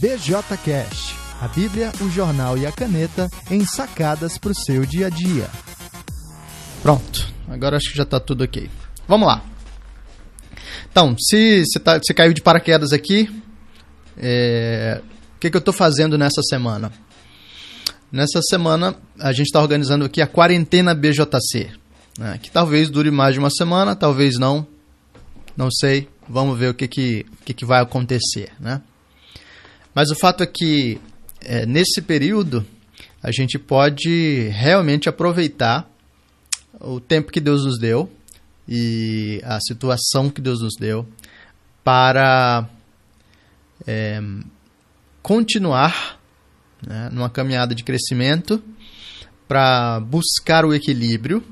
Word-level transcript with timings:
BJCast, 0.00 1.14
a 1.40 1.48
Bíblia, 1.48 1.90
o 2.02 2.10
jornal 2.10 2.58
e 2.58 2.66
a 2.66 2.72
caneta 2.72 3.30
em 3.50 3.64
sacadas 3.64 4.36
para 4.36 4.50
o 4.50 4.54
seu 4.54 4.84
dia 4.84 5.06
a 5.06 5.10
dia. 5.10 5.48
Pronto, 6.82 7.26
agora 7.48 7.78
acho 7.78 7.90
que 7.90 7.96
já 7.96 8.02
está 8.02 8.20
tudo 8.20 8.44
ok. 8.44 8.68
Vamos 9.08 9.26
lá. 9.26 9.42
Então, 10.90 11.16
se 11.18 11.64
você 11.64 11.78
tá, 11.78 11.98
caiu 12.14 12.34
de 12.34 12.42
paraquedas 12.42 12.92
aqui, 12.92 13.42
é, 14.18 15.00
o 15.36 15.40
que, 15.40 15.50
que 15.50 15.56
eu 15.56 15.60
estou 15.60 15.72
fazendo 15.72 16.18
nessa 16.18 16.42
semana? 16.42 16.92
Nessa 18.12 18.40
semana, 18.42 18.94
a 19.18 19.32
gente 19.32 19.46
está 19.46 19.62
organizando 19.62 20.04
aqui 20.04 20.20
a 20.20 20.26
quarentena 20.26 20.94
BJC, 20.94 21.70
né, 22.18 22.38
que 22.42 22.50
talvez 22.50 22.90
dure 22.90 23.10
mais 23.10 23.32
de 23.32 23.38
uma 23.38 23.50
semana, 23.50 23.96
talvez 23.96 24.38
não, 24.38 24.66
não 25.56 25.70
sei. 25.70 26.08
Vamos 26.28 26.58
ver 26.58 26.70
o 26.70 26.74
que, 26.74 26.86
que, 26.86 27.26
que, 27.44 27.54
que 27.54 27.64
vai 27.64 27.80
acontecer, 27.80 28.52
né? 28.60 28.82
Mas 29.96 30.10
o 30.10 30.14
fato 30.14 30.42
é 30.42 30.46
que 30.46 31.00
é, 31.40 31.64
nesse 31.64 32.02
período 32.02 32.66
a 33.22 33.32
gente 33.32 33.58
pode 33.58 34.48
realmente 34.50 35.08
aproveitar 35.08 35.90
o 36.78 37.00
tempo 37.00 37.32
que 37.32 37.40
Deus 37.40 37.64
nos 37.64 37.78
deu 37.78 38.12
e 38.68 39.40
a 39.42 39.58
situação 39.58 40.28
que 40.28 40.42
Deus 40.42 40.60
nos 40.60 40.74
deu 40.78 41.08
para 41.82 42.68
é, 43.86 44.20
continuar 45.22 46.20
né, 46.86 47.08
numa 47.10 47.30
caminhada 47.30 47.74
de 47.74 47.82
crescimento, 47.82 48.62
para 49.48 49.98
buscar 50.00 50.66
o 50.66 50.74
equilíbrio, 50.74 51.42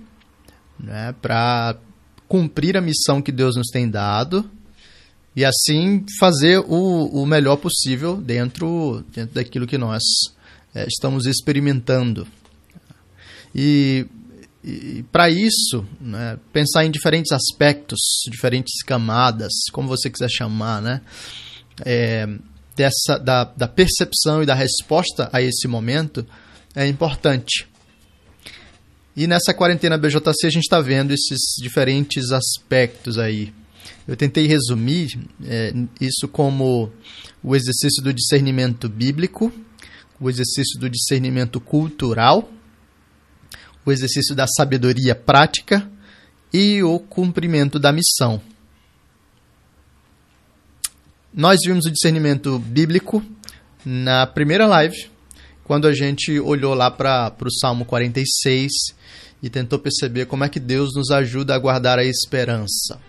né, 0.79 1.15
para 1.23 1.79
cumprir 2.29 2.77
a 2.77 2.83
missão 2.83 3.23
que 3.23 3.33
Deus 3.33 3.57
nos 3.57 3.69
tem 3.69 3.89
dado 3.89 4.51
e 5.37 5.45
assim 5.45 6.05
fazer 6.19 6.59
o, 6.59 7.07
o 7.07 7.27
melhor 7.27 7.57
possível 7.57 8.17
dentro, 8.17 9.05
dentro 9.13 9.35
daquilo 9.35 9.67
que 9.67 9.77
nós 9.77 10.03
é, 10.75 10.87
estamos 10.87 11.27
experimentando. 11.27 12.27
E, 13.55 14.07
e 14.63 15.05
para 15.11 15.29
isso, 15.29 15.85
né, 16.01 16.39
pensar 16.53 16.85
em 16.85 16.91
diferentes 16.91 17.33
aspectos, 17.33 17.99
diferentes 18.31 18.83
camadas, 18.85 19.53
como 19.73 19.89
você 19.89 20.09
quiser 20.09 20.31
chamar, 20.31 20.81
né, 20.81 21.01
é, 21.85 22.29
dessa, 22.77 23.19
da, 23.19 23.45
da 23.45 23.67
percepção 23.69 24.43
e 24.43 24.47
da 24.47 24.55
resposta 24.55 25.29
a 25.33 25.43
esse 25.43 25.67
momento 25.67 26.25
é 26.77 26.87
importante. 26.87 27.67
E 29.17 29.27
nessa 29.27 29.55
quarentena 29.55 29.97
BJC 29.97 30.47
a 30.47 30.51
gente 30.51 30.65
está 30.65 30.81
vendo 30.81 31.13
esses 31.13 31.41
diferentes 31.61 32.33
aspectos 32.33 33.17
aí 33.17 33.53
eu 34.07 34.17
tentei 34.17 34.47
resumir 34.47 35.19
é, 35.45 35.73
isso 36.01 36.29
como 36.29 36.93
o 37.43 37.55
exercício 37.55 38.03
do 38.03 38.13
discernimento 38.13 38.89
bíblico, 38.89 39.53
o 40.21 40.29
exercício 40.31 40.79
do 40.79 40.89
discernimento 40.89 41.61
cultural, 41.61 42.51
o 43.85 43.93
exercício 43.93 44.35
da 44.35 44.47
sabedoria 44.47 45.15
prática 45.15 45.91
e 46.53 46.83
o 46.83 46.99
cumprimento 46.99 47.79
da 47.79 47.93
missão. 47.93 48.41
Nós 51.33 51.59
vimos 51.67 51.85
o 51.85 51.91
discernimento 51.91 52.59
bíblico 52.59 53.23
na 53.85 54.27
primeira 54.27 54.67
live, 54.67 55.11
quando 55.65 55.87
a 55.89 55.93
gente 55.93 56.39
olhou 56.39 56.75
lá 56.75 56.91
para 56.91 57.35
o 57.43 57.51
Salmo 57.51 57.85
46 57.85 58.71
e 59.43 59.51
tentou 59.51 59.79
perceber 59.79 60.27
como 60.27 60.45
é 60.45 60.49
que 60.49 60.61
Deus 60.61 60.95
nos 60.95 61.11
ajuda 61.11 61.55
a 61.55 61.59
guardar 61.59 61.99
a 61.99 62.05
esperança. 62.05 63.01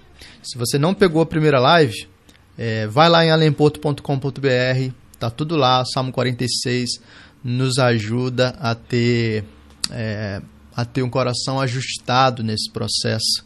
Se 0.45 0.59
você 0.59 0.77
não 0.77 0.93
pegou 0.93 1.23
a 1.23 1.25
primeira 1.25 1.59
live, 1.59 2.07
é, 2.55 2.85
vai 2.85 3.09
lá 3.09 3.25
em 3.25 3.31
alempoto.com.br, 3.31 4.93
tá 5.19 5.31
tudo 5.31 5.55
lá, 5.55 5.83
Salmo 5.85 6.11
46 6.11 7.01
nos 7.43 7.79
ajuda 7.79 8.49
a 8.59 8.75
ter, 8.75 9.43
é, 9.89 10.39
a 10.75 10.85
ter 10.85 11.01
um 11.01 11.09
coração 11.09 11.59
ajustado 11.59 12.43
nesse 12.43 12.71
processo, 12.71 13.43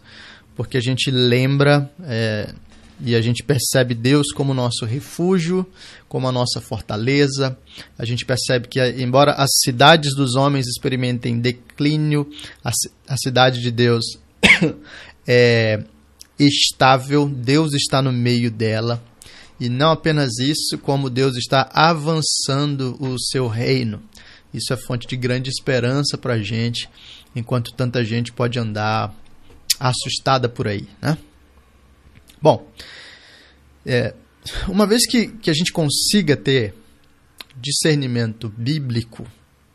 porque 0.58 0.76
a 0.76 0.82
gente 0.82 1.10
lembra 1.10 1.90
é, 2.04 2.54
e 3.00 3.16
a 3.16 3.22
gente 3.22 3.44
percebe 3.44 3.96
Deus 3.96 4.34
como 4.34 4.54
nosso 4.54 4.84
refúgio, 4.86 5.66
como 6.10 6.28
a 6.28 6.34
nossa 6.34 6.60
fortaleza. 6.60 7.58
A 7.98 8.04
gente 8.04 8.26
percebe 8.26 8.68
que, 8.68 8.78
embora 9.02 9.32
as 9.36 9.52
cidades 9.64 10.14
dos 10.14 10.36
homens 10.36 10.68
experimentem 10.68 11.40
declínio, 11.40 12.30
a, 12.62 12.72
a 13.08 13.16
cidade 13.16 13.62
de 13.62 13.72
Deus 13.72 14.04
é 15.26 15.82
estável, 16.40 17.28
Deus 17.28 17.74
está 17.74 18.02
no 18.02 18.12
meio 18.12 18.50
dela. 18.50 19.04
E 19.60 19.68
não 19.68 19.92
apenas 19.92 20.40
isso, 20.40 20.78
como 20.78 21.10
Deus 21.10 21.36
está 21.36 21.70
avançando 21.74 22.96
o 23.00 23.20
seu 23.20 23.48
reino. 23.48 24.02
Isso 24.54 24.74
é 24.74 24.78
fonte 24.78 25.06
de 25.06 25.18
grande 25.18 25.50
esperança 25.50 26.18
para 26.18 26.36
a 26.36 26.42
gente, 26.42 26.90
enquanto 27.36 27.74
tanta 27.74 28.04
gente 28.04 28.32
pode 28.32 28.58
andar 28.58 29.14
assustada 29.80 30.48
por 30.48 30.68
aí. 30.68 30.88
Né? 31.02 31.18
Bom, 32.42 32.66
é, 33.86 34.14
uma 34.68 34.88
vez 34.88 35.06
que, 35.06 35.28
que 35.28 35.50
a 35.50 35.54
gente 35.54 35.72
consiga 35.72 36.38
ter 36.38 36.74
discernimento 37.56 38.50
bíblico, 38.50 39.28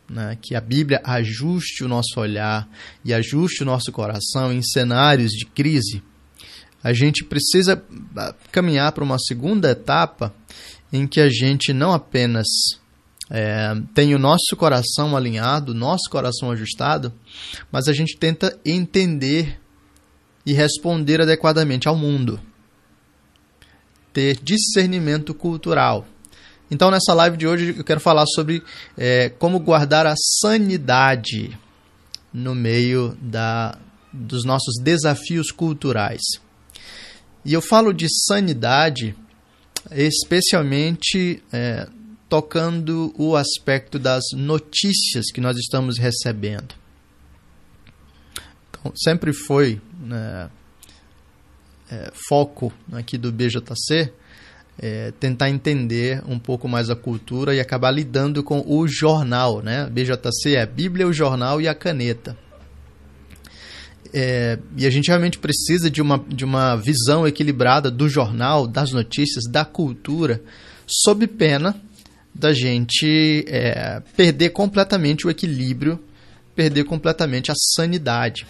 né, 0.09 0.37
que 0.41 0.55
a 0.55 0.61
Bíblia 0.61 1.01
ajuste 1.03 1.83
o 1.83 1.87
nosso 1.87 2.19
olhar 2.19 2.67
e 3.03 3.13
ajuste 3.13 3.63
o 3.63 3.65
nosso 3.65 3.91
coração 3.91 4.51
em 4.51 4.61
cenários 4.61 5.31
de 5.31 5.45
crise, 5.45 6.03
a 6.85 6.93
gente 6.93 7.23
precisa 7.23 7.83
ah, 8.15 8.35
caminhar 8.51 8.91
para 8.91 9.03
uma 9.03 9.17
segunda 9.17 9.71
etapa 9.71 10.31
em 10.93 11.07
que 11.07 11.19
a 11.19 11.27
gente 11.27 11.73
não 11.73 11.91
apenas 11.91 12.45
é, 13.27 13.73
tem 13.95 14.13
o 14.13 14.19
nosso 14.19 14.55
coração 14.55 15.17
alinhado, 15.17 15.73
nosso 15.73 16.07
coração 16.11 16.51
ajustado, 16.51 17.11
mas 17.71 17.87
a 17.87 17.93
gente 17.93 18.15
tenta 18.19 18.55
entender 18.63 19.59
e 20.45 20.53
responder 20.53 21.19
adequadamente 21.19 21.87
ao 21.87 21.95
mundo. 21.95 22.39
Ter 24.13 24.37
discernimento 24.43 25.33
cultural. 25.33 26.05
Então, 26.69 26.91
nessa 26.91 27.15
live 27.15 27.35
de 27.35 27.47
hoje, 27.47 27.73
eu 27.75 27.83
quero 27.83 27.99
falar 27.99 28.27
sobre 28.27 28.61
é, 28.95 29.29
como 29.29 29.59
guardar 29.59 30.05
a 30.05 30.13
sanidade 30.39 31.57
no 32.31 32.53
meio 32.53 33.17
da, 33.19 33.75
dos 34.13 34.45
nossos 34.45 34.75
desafios 34.83 35.49
culturais. 35.49 36.44
E 37.45 37.53
eu 37.53 37.61
falo 37.61 37.93
de 37.93 38.07
sanidade 38.09 39.15
especialmente 39.91 41.43
é, 41.53 41.87
tocando 42.27 43.13
o 43.17 43.35
aspecto 43.35 43.99
das 43.99 44.23
notícias 44.33 45.31
que 45.31 45.39
nós 45.39 45.55
estamos 45.57 45.99
recebendo. 45.99 46.73
Então, 48.69 48.91
sempre 48.95 49.31
foi 49.31 49.79
né, 49.99 50.49
é, 51.91 52.11
foco 52.27 52.73
aqui 52.91 53.17
do 53.17 53.31
BJC 53.31 54.11
é, 54.77 55.11
tentar 55.19 55.49
entender 55.49 56.21
um 56.27 56.37
pouco 56.37 56.67
mais 56.67 56.89
a 56.89 56.95
cultura 56.95 57.55
e 57.55 57.59
acabar 57.59 57.91
lidando 57.91 58.43
com 58.43 58.63
o 58.65 58.87
jornal. 58.87 59.61
Né? 59.61 59.87
BJC 59.89 60.55
é 60.55 60.61
a 60.61 60.65
Bíblia, 60.65 61.07
o 61.07 61.13
jornal 61.13 61.61
e 61.61 61.67
a 61.67 61.75
caneta. 61.75 62.37
É, 64.17 64.57
e 64.77 64.85
a 64.85 64.89
gente 64.89 65.09
realmente 65.09 65.37
precisa 65.37 65.91
de 65.91 66.01
uma, 66.01 66.23
de 66.29 66.45
uma 66.45 66.77
visão 66.77 67.27
equilibrada 67.27 67.91
do 67.91 68.07
jornal, 68.07 68.65
das 68.65 68.91
notícias, 68.91 69.43
da 69.43 69.65
cultura, 69.65 70.41
sob 70.87 71.27
pena 71.27 71.75
da 72.33 72.53
gente 72.53 73.43
é, 73.49 74.01
perder 74.15 74.51
completamente 74.51 75.27
o 75.27 75.29
equilíbrio, 75.29 76.01
perder 76.55 76.85
completamente 76.85 77.51
a 77.51 77.55
sanidade. 77.75 78.47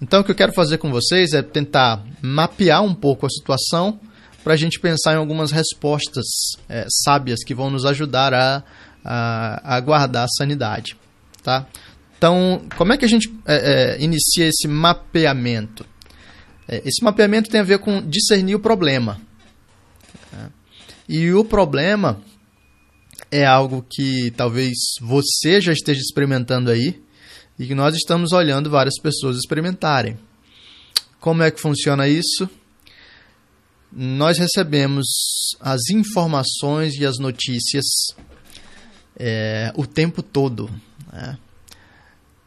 Então, 0.00 0.20
o 0.20 0.24
que 0.24 0.32
eu 0.32 0.34
quero 0.34 0.52
fazer 0.52 0.78
com 0.78 0.90
vocês 0.90 1.32
é 1.32 1.42
tentar 1.42 2.04
mapear 2.20 2.82
um 2.82 2.92
pouco 2.92 3.24
a 3.24 3.30
situação 3.30 4.00
para 4.42 4.54
a 4.54 4.56
gente 4.56 4.80
pensar 4.80 5.14
em 5.14 5.18
algumas 5.18 5.52
respostas 5.52 6.26
é, 6.68 6.86
sábias 7.04 7.44
que 7.44 7.54
vão 7.54 7.70
nos 7.70 7.84
ajudar 7.86 8.34
a, 8.34 8.64
a, 9.04 9.76
a 9.76 9.80
guardar 9.80 10.24
a 10.24 10.28
sanidade. 10.36 10.96
Tá? 11.40 11.68
Então, 12.22 12.62
como 12.76 12.92
é 12.92 12.96
que 12.96 13.04
a 13.04 13.08
gente 13.08 13.34
é, 13.44 13.56
é, 13.96 14.00
inicia 14.00 14.46
esse 14.46 14.68
mapeamento? 14.68 15.84
É, 16.68 16.80
esse 16.86 17.02
mapeamento 17.02 17.50
tem 17.50 17.58
a 17.58 17.64
ver 17.64 17.80
com 17.80 18.00
discernir 18.00 18.54
o 18.54 18.60
problema. 18.60 19.20
Né? 20.32 20.52
E 21.08 21.32
o 21.32 21.44
problema 21.44 22.22
é 23.28 23.44
algo 23.44 23.84
que 23.90 24.30
talvez 24.36 24.72
você 25.00 25.60
já 25.60 25.72
esteja 25.72 25.98
experimentando 25.98 26.70
aí 26.70 27.02
e 27.58 27.66
que 27.66 27.74
nós 27.74 27.96
estamos 27.96 28.30
olhando 28.30 28.70
várias 28.70 29.00
pessoas 29.02 29.36
experimentarem. 29.36 30.16
Como 31.18 31.42
é 31.42 31.50
que 31.50 31.60
funciona 31.60 32.06
isso? 32.06 32.48
Nós 33.90 34.38
recebemos 34.38 35.06
as 35.60 35.90
informações 35.90 36.94
e 36.94 37.04
as 37.04 37.18
notícias 37.18 37.84
é, 39.18 39.72
o 39.74 39.84
tempo 39.88 40.22
todo. 40.22 40.70
Né? 41.12 41.36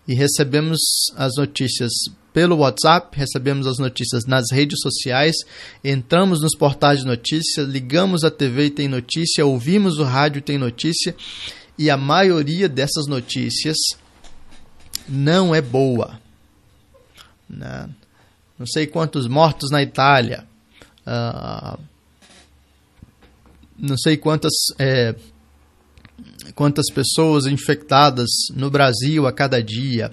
E 0.08 0.14
recebemos 0.14 0.80
as 1.16 1.34
notícias 1.38 1.92
pelo 2.34 2.58
WhatsApp, 2.58 3.18
recebemos 3.18 3.66
as 3.66 3.78
notícias 3.78 4.26
nas 4.26 4.52
redes 4.52 4.80
sociais, 4.82 5.38
entramos 5.82 6.42
nos 6.42 6.54
portais 6.54 7.00
de 7.00 7.06
notícias, 7.06 7.68
ligamos 7.68 8.26
a 8.26 8.30
TV 8.30 8.66
e 8.66 8.72
tem 8.72 8.88
notícia, 8.90 9.46
ouvimos 9.46 10.00
o 10.00 10.04
rádio 10.04 10.40
e 10.40 10.42
tem 10.42 10.58
notícia, 10.58 11.16
e 11.78 11.90
a 11.90 11.96
maioria 11.96 12.68
dessas 12.68 13.08
notícias 13.08 13.78
não 15.08 15.56
é 15.56 15.62
boa. 15.62 16.20
Né? 17.50 17.90
Não 18.60 18.66
sei 18.66 18.86
quantos 18.86 19.28
mortos 19.28 19.72
na 19.72 19.82
Itália, 19.82 20.46
uh, 21.08 21.80
não 23.78 23.98
sei 23.98 24.18
quantas. 24.18 24.54
É, 24.80 25.16
quantas 26.54 26.86
pessoas 26.94 27.46
infectadas 27.46 28.30
no 28.54 28.70
Brasil 28.70 29.26
a 29.26 29.32
cada 29.32 29.62
dia. 29.64 30.12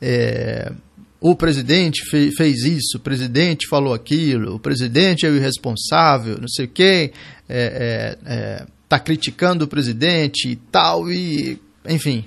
É, 0.00 0.72
o 1.20 1.36
presidente 1.36 2.04
fe, 2.10 2.32
fez 2.36 2.64
isso, 2.64 2.96
o 2.96 3.00
presidente 3.00 3.68
falou 3.68 3.94
aquilo, 3.94 4.56
o 4.56 4.58
presidente 4.58 5.24
é 5.24 5.30
o 5.30 5.36
irresponsável, 5.36 6.38
não 6.40 6.48
sei 6.48 6.64
o 6.64 6.68
quê, 6.68 7.12
está 7.42 7.54
é, 7.54 8.18
é, 8.26 8.94
é, 8.94 8.98
criticando 8.98 9.64
o 9.64 9.68
presidente 9.68 10.48
e 10.48 10.56
tal, 10.56 11.10
e 11.10 11.60
enfim. 11.88 12.24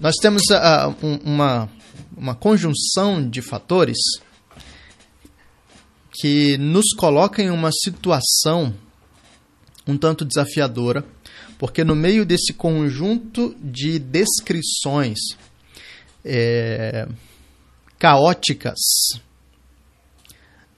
Nós 0.00 0.14
temos 0.20 0.42
uh, 0.50 1.20
uma, 1.24 1.68
uma 2.16 2.34
conjunção 2.34 3.28
de 3.28 3.42
fatores 3.42 3.98
que 6.12 6.56
nos 6.58 6.94
coloca 6.96 7.42
em 7.42 7.50
uma 7.50 7.70
situação 7.72 8.74
um 9.86 9.96
tanto 9.96 10.24
desafiadora, 10.24 11.04
porque 11.58 11.84
no 11.84 11.94
meio 11.94 12.24
desse 12.24 12.52
conjunto 12.52 13.54
de 13.60 13.98
descrições 13.98 15.18
é, 16.24 17.06
caóticas, 17.98 18.78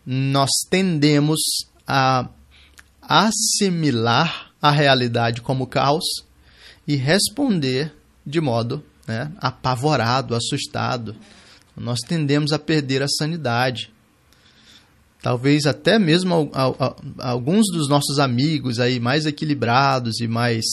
nós 0.04 0.50
tendemos 0.70 1.40
a 1.86 2.28
assimilar 3.02 4.52
a 4.60 4.70
realidade 4.70 5.40
como 5.40 5.66
caos 5.66 6.04
e 6.86 6.96
responder 6.96 7.92
de 8.24 8.40
modo 8.40 8.84
né, 9.06 9.30
apavorado, 9.38 10.34
assustado. 10.34 11.16
Nós 11.76 12.00
tendemos 12.00 12.52
a 12.52 12.58
perder 12.58 13.02
a 13.02 13.08
sanidade 13.08 13.90
talvez 15.26 15.66
até 15.66 15.98
mesmo 15.98 16.52
alguns 17.18 17.66
dos 17.72 17.88
nossos 17.88 18.20
amigos 18.20 18.78
aí 18.78 19.00
mais 19.00 19.26
equilibrados 19.26 20.20
e 20.20 20.28
mais 20.28 20.64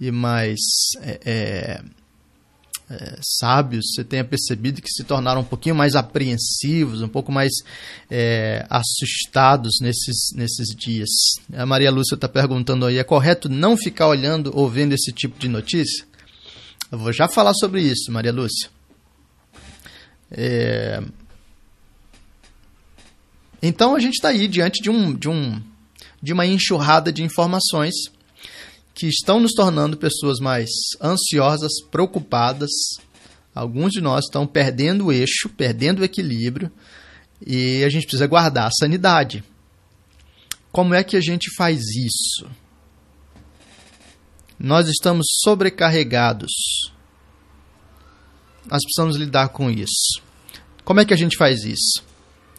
e 0.00 0.10
mais 0.10 0.58
é, 1.00 1.20
é, 1.24 1.80
é, 2.90 3.18
sábios, 3.22 3.92
você 3.94 4.02
tenha 4.02 4.24
percebido 4.24 4.82
que 4.82 4.90
se 4.90 5.04
tornaram 5.04 5.42
um 5.42 5.44
pouquinho 5.44 5.76
mais 5.76 5.94
apreensivos, 5.94 7.02
um 7.02 7.08
pouco 7.08 7.30
mais 7.30 7.52
é, 8.10 8.66
assustados 8.68 9.74
nesses, 9.80 10.32
nesses 10.34 10.74
dias. 10.74 11.10
A 11.52 11.64
Maria 11.64 11.92
Lúcia 11.92 12.16
está 12.16 12.28
perguntando 12.28 12.84
aí, 12.84 12.98
é 12.98 13.04
correto 13.04 13.48
não 13.48 13.76
ficar 13.76 14.08
olhando 14.08 14.50
ou 14.56 14.68
vendo 14.68 14.92
esse 14.92 15.12
tipo 15.12 15.38
de 15.38 15.46
notícia? 15.46 16.04
Eu 16.90 16.98
vou 16.98 17.12
já 17.12 17.28
falar 17.28 17.54
sobre 17.54 17.80
isso, 17.82 18.10
Maria 18.10 18.32
Lúcia. 18.32 18.70
É, 20.32 21.00
então 23.62 23.94
a 23.94 24.00
gente 24.00 24.14
está 24.14 24.28
aí 24.28 24.46
diante 24.46 24.82
de, 24.82 24.90
um, 24.90 25.14
de, 25.14 25.28
um, 25.28 25.60
de 26.22 26.32
uma 26.32 26.46
enxurrada 26.46 27.12
de 27.12 27.22
informações 27.22 27.94
que 28.94 29.06
estão 29.06 29.38
nos 29.38 29.52
tornando 29.52 29.96
pessoas 29.96 30.40
mais 30.40 30.68
ansiosas, 31.00 31.72
preocupadas. 31.90 32.70
Alguns 33.54 33.92
de 33.92 34.00
nós 34.00 34.24
estão 34.24 34.46
perdendo 34.46 35.06
o 35.06 35.12
eixo, 35.12 35.48
perdendo 35.48 36.00
o 36.00 36.04
equilíbrio 36.04 36.70
e 37.46 37.84
a 37.84 37.88
gente 37.88 38.02
precisa 38.02 38.26
guardar 38.26 38.66
a 38.66 38.72
sanidade. 38.72 39.44
Como 40.72 40.94
é 40.94 41.02
que 41.02 41.16
a 41.16 41.20
gente 41.20 41.48
faz 41.56 41.80
isso? 41.80 42.48
Nós 44.58 44.88
estamos 44.88 45.26
sobrecarregados. 45.42 46.50
Nós 48.66 48.82
precisamos 48.82 49.16
lidar 49.16 49.48
com 49.50 49.70
isso. 49.70 50.20
Como 50.84 51.00
é 51.00 51.04
que 51.04 51.14
a 51.14 51.16
gente 51.16 51.36
faz 51.36 51.64
isso? 51.64 52.02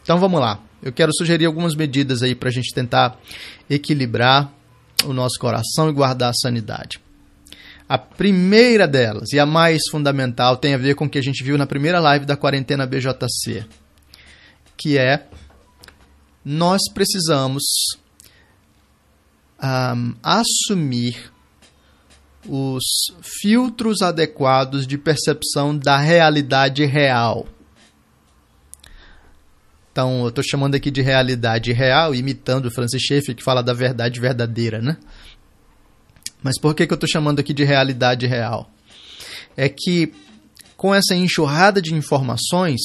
Então 0.02 0.18
vamos 0.18 0.40
lá. 0.40 0.58
Eu 0.82 0.92
quero 0.92 1.12
sugerir 1.14 1.46
algumas 1.46 1.74
medidas 1.74 2.22
aí 2.22 2.34
para 2.34 2.48
a 2.48 2.52
gente 2.52 2.74
tentar 2.74 3.18
equilibrar 3.68 4.52
o 5.04 5.12
nosso 5.12 5.38
coração 5.38 5.88
e 5.88 5.92
guardar 5.92 6.30
a 6.30 6.34
sanidade. 6.34 7.00
A 7.88 7.98
primeira 7.98 8.86
delas, 8.86 9.32
e 9.32 9.38
a 9.38 9.44
mais 9.44 9.82
fundamental, 9.90 10.56
tem 10.56 10.74
a 10.74 10.78
ver 10.78 10.94
com 10.94 11.06
o 11.06 11.10
que 11.10 11.18
a 11.18 11.22
gente 11.22 11.42
viu 11.42 11.58
na 11.58 11.66
primeira 11.66 11.98
live 11.98 12.24
da 12.24 12.36
quarentena 12.36 12.86
BJC, 12.86 13.64
que 14.76 14.96
é 14.96 15.26
nós 16.44 16.80
precisamos 16.94 17.62
um, 19.62 20.14
assumir 20.22 21.30
os 22.48 22.84
filtros 23.42 24.00
adequados 24.00 24.86
de 24.86 24.96
percepção 24.96 25.76
da 25.76 25.98
realidade 25.98 26.84
real. 26.84 27.46
Então, 29.92 30.22
eu 30.22 30.28
estou 30.28 30.44
chamando 30.44 30.74
aqui 30.74 30.90
de 30.90 31.02
realidade 31.02 31.72
real, 31.72 32.14
imitando 32.14 32.66
o 32.66 32.70
Francis 32.70 33.02
Schaeffer, 33.02 33.34
que 33.34 33.42
fala 33.42 33.62
da 33.62 33.72
verdade 33.72 34.20
verdadeira, 34.20 34.80
né? 34.80 34.96
Mas 36.42 36.58
por 36.60 36.74
que, 36.74 36.86
que 36.86 36.92
eu 36.92 36.96
estou 36.96 37.08
chamando 37.08 37.40
aqui 37.40 37.52
de 37.52 37.64
realidade 37.64 38.26
real? 38.26 38.70
É 39.56 39.68
que 39.68 40.12
com 40.76 40.94
essa 40.94 41.14
enxurrada 41.14 41.82
de 41.82 41.94
informações, 41.94 42.80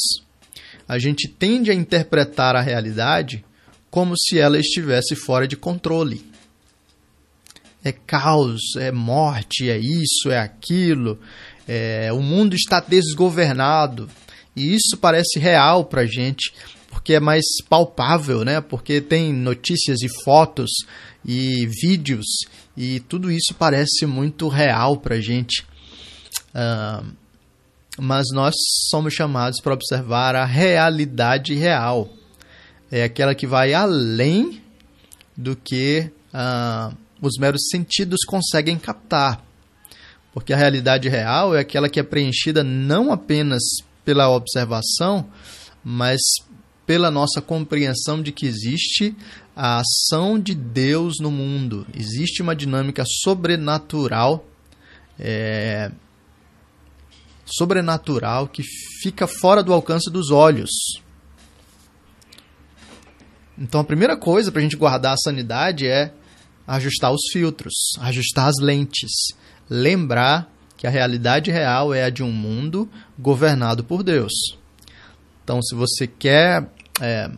a 0.86 1.00
gente 1.00 1.30
tende 1.30 1.72
a 1.72 1.74
interpretar 1.74 2.54
a 2.56 2.62
realidade 2.62 3.46
como 3.90 4.14
se 4.18 4.38
ela 4.38 4.60
estivesse 4.60 5.16
fora 5.16 5.48
de 5.48 5.56
controle. 5.56 6.26
É 7.82 7.94
caos, 7.94 8.76
é 8.78 8.92
morte, 8.92 9.70
é 9.70 9.78
isso, 9.78 10.30
é 10.30 10.40
aquilo, 10.40 11.18
é, 11.66 12.12
o 12.12 12.22
mundo 12.22 12.54
está 12.54 12.82
desgovernado. 12.82 14.10
E 14.54 14.76
isso 14.76 14.98
parece 15.00 15.40
real 15.40 15.86
para 15.86 16.02
a 16.02 16.06
gente, 16.06 16.54
porque 17.06 17.14
é 17.14 17.20
mais 17.20 17.46
palpável, 17.70 18.44
né? 18.44 18.60
Porque 18.60 19.00
tem 19.00 19.32
notícias 19.32 20.02
e 20.02 20.08
fotos 20.24 20.72
e 21.24 21.68
vídeos 21.68 22.26
e 22.76 23.00
tudo 23.02 23.32
isso 23.32 23.54
parece 23.54 24.08
muito 24.08 24.48
real 24.48 24.98
para 24.98 25.22
gente. 25.22 25.64
Uh, 26.50 27.06
mas 28.00 28.26
nós 28.34 28.56
somos 28.90 29.14
chamados 29.14 29.62
para 29.62 29.76
observar 29.76 30.36
a 30.36 30.46
realidade 30.46 31.54
real. 31.54 32.10
É 32.92 33.04
aquela 33.04 33.36
que 33.36 33.46
vai 33.46 33.72
além 33.72 34.64
do 35.38 35.56
que 35.56 36.10
uh, 36.34 36.98
os 37.22 37.38
meros 37.38 37.68
sentidos 37.70 38.22
conseguem 38.26 38.80
captar. 38.80 39.46
Porque 40.34 40.52
a 40.52 40.58
realidade 40.58 41.08
real 41.08 41.56
é 41.56 41.60
aquela 41.60 41.88
que 41.88 42.00
é 42.00 42.04
preenchida 42.04 42.64
não 42.64 43.12
apenas 43.12 43.62
pela 44.04 44.28
observação, 44.28 45.30
mas 45.88 46.20
pela 46.86 47.10
nossa 47.10 47.42
compreensão 47.42 48.22
de 48.22 48.32
que 48.32 48.46
existe 48.46 49.16
a 49.56 49.80
ação 49.80 50.40
de 50.40 50.54
Deus 50.54 51.16
no 51.20 51.32
mundo, 51.32 51.88
existe 51.94 52.42
uma 52.42 52.56
dinâmica 52.56 53.04
sobrenatural, 53.06 54.46
é, 55.20 55.92
sobrenatural 57.46 58.48
que 58.48 58.64
fica 59.02 59.28
fora 59.28 59.64
do 59.64 59.74
alcance 59.74 60.12
dos 60.12 60.30
olhos. 60.30 60.70
Então 63.58 63.80
a 63.80 63.86
primeira 63.86 64.18
coisa 64.18 64.52
para 64.52 64.60
a 64.60 64.64
gente 64.64 64.76
guardar 64.76 65.14
a 65.14 65.18
sanidade 65.18 65.88
é 65.88 66.14
ajustar 66.68 67.12
os 67.12 67.22
filtros, 67.32 67.74
ajustar 68.00 68.50
as 68.50 68.60
lentes, 68.60 69.12
lembrar 69.70 70.52
que 70.78 70.86
a 70.86 70.90
realidade 70.90 71.52
real 71.52 71.94
é 71.94 72.04
a 72.04 72.10
de 72.10 72.22
um 72.22 72.32
mundo 72.32 72.90
governado 73.18 73.84
por 73.84 74.04
Deus. 74.04 74.34
Então, 75.44 75.62
se 75.62 75.76
você 75.76 76.08
quer 76.08 76.68
é, 77.02 77.30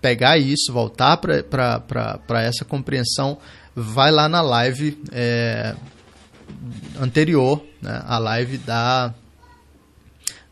pegar 0.00 0.38
isso, 0.38 0.72
voltar 0.72 1.16
para 1.16 2.42
essa 2.42 2.64
compreensão, 2.64 3.38
vai 3.74 4.10
lá 4.10 4.28
na 4.28 4.42
live 4.42 4.98
é, 5.12 5.74
anterior, 7.00 7.64
né, 7.80 8.02
a 8.06 8.18
live 8.18 8.58
da 8.58 9.14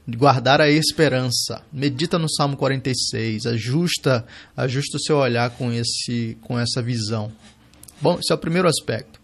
guardar 0.09 0.61
a 0.61 0.69
esperança. 0.69 1.63
Medita 1.73 2.19
no 2.19 2.29
Salmo 2.29 2.57
46, 2.57 3.47
ajusta, 3.47 4.27
ajusta 4.57 4.97
o 4.97 5.01
seu 5.01 5.17
olhar 5.19 5.51
com 5.51 5.73
esse 5.73 6.37
com 6.43 6.59
essa 6.59 6.83
visão. 6.83 7.31
Bom, 8.01 8.19
esse 8.19 8.33
é 8.33 8.35
o 8.35 8.39
primeiro 8.39 8.69
aspecto. 8.69 9.21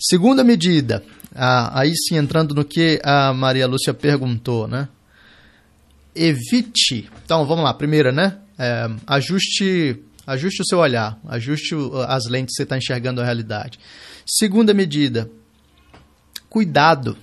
Segunda 0.00 0.42
medida, 0.42 1.04
ah, 1.34 1.80
aí 1.80 1.92
sim 1.96 2.16
entrando 2.16 2.54
no 2.54 2.64
que 2.64 3.00
a 3.04 3.32
Maria 3.32 3.66
Lúcia 3.66 3.94
perguntou, 3.94 4.66
né? 4.66 4.88
evite. 6.18 7.08
Então, 7.28 7.44
vamos 7.44 7.62
lá. 7.62 7.74
Primeira, 7.74 8.10
né? 8.10 8.38
É, 8.58 8.88
ajuste, 9.06 10.02
ajuste 10.26 10.62
o 10.62 10.64
seu 10.64 10.78
olhar, 10.78 11.20
ajuste 11.28 11.74
as 12.06 12.26
lentes 12.26 12.54
que 12.54 12.56
você 12.56 12.62
está 12.62 12.78
enxergando 12.78 13.20
a 13.20 13.24
realidade. 13.26 13.78
Segunda 14.24 14.72
medida, 14.72 15.30
cuidado, 16.48 17.18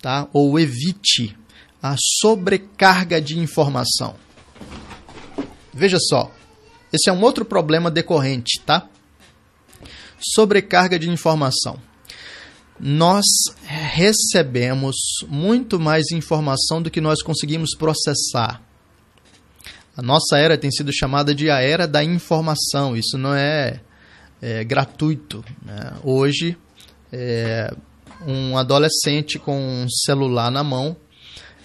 tá? 0.00 0.28
Ou 0.32 0.56
evite 0.56 1.36
a 1.82 1.96
sobrecarga 2.20 3.20
de 3.20 3.40
informação. 3.40 4.14
Veja 5.74 5.98
só, 5.98 6.30
esse 6.92 7.10
é 7.10 7.12
um 7.12 7.20
outro 7.20 7.44
problema 7.44 7.90
decorrente, 7.90 8.60
tá? 8.64 8.88
Sobrecarga 10.20 10.96
de 10.96 11.10
informação. 11.10 11.76
Nós 12.78 13.24
recebemos 13.64 14.94
muito 15.26 15.80
mais 15.80 16.12
informação 16.12 16.80
do 16.80 16.88
que 16.88 17.00
nós 17.00 17.20
conseguimos 17.20 17.70
processar. 17.76 18.69
A 19.96 20.02
nossa 20.02 20.38
era 20.38 20.56
tem 20.56 20.70
sido 20.70 20.92
chamada 20.92 21.34
de 21.34 21.50
a 21.50 21.60
era 21.60 21.86
da 21.86 22.02
informação. 22.02 22.96
Isso 22.96 23.18
não 23.18 23.34
é, 23.34 23.80
é 24.40 24.64
gratuito. 24.64 25.44
Né? 25.64 25.92
Hoje, 26.02 26.56
é, 27.12 27.74
um 28.26 28.56
adolescente 28.56 29.38
com 29.38 29.58
um 29.58 29.88
celular 29.88 30.50
na 30.50 30.62
mão 30.62 30.96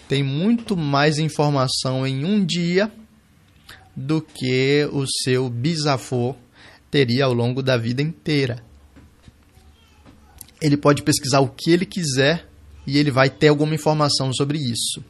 tem 0.08 0.24
muito 0.24 0.78
mais 0.78 1.18
informação 1.18 2.06
em 2.06 2.26
um 2.26 2.46
dia 2.46 2.92
do 3.96 4.22
que 4.22 4.88
o 4.92 5.06
seu 5.24 5.50
bisavô 5.50 6.36
teria 6.92 7.26
ao 7.26 7.34
longo 7.34 7.64
da 7.64 7.78
vida 7.78 8.02
inteira. 8.02 8.64
Ele 10.62 10.78
pode 10.78 11.04
pesquisar 11.04 11.40
o 11.40 11.50
que 11.50 11.72
ele 11.72 11.86
quiser 11.86 12.48
e 12.86 12.98
ele 12.98 13.12
vai 13.12 13.30
ter 13.30 13.48
alguma 13.48 13.74
informação 13.74 14.32
sobre 14.34 14.58
isso. 14.58 15.04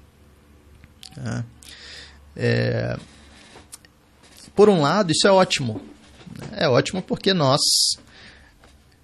É, 1.18 1.44
é 2.36 2.98
por 4.56 4.70
um 4.70 4.82
lado, 4.82 5.12
isso 5.12 5.28
é 5.28 5.32
ótimo. 5.32 5.82
É 6.54 6.68
ótimo 6.68 7.02
porque 7.02 7.34
nós 7.34 7.60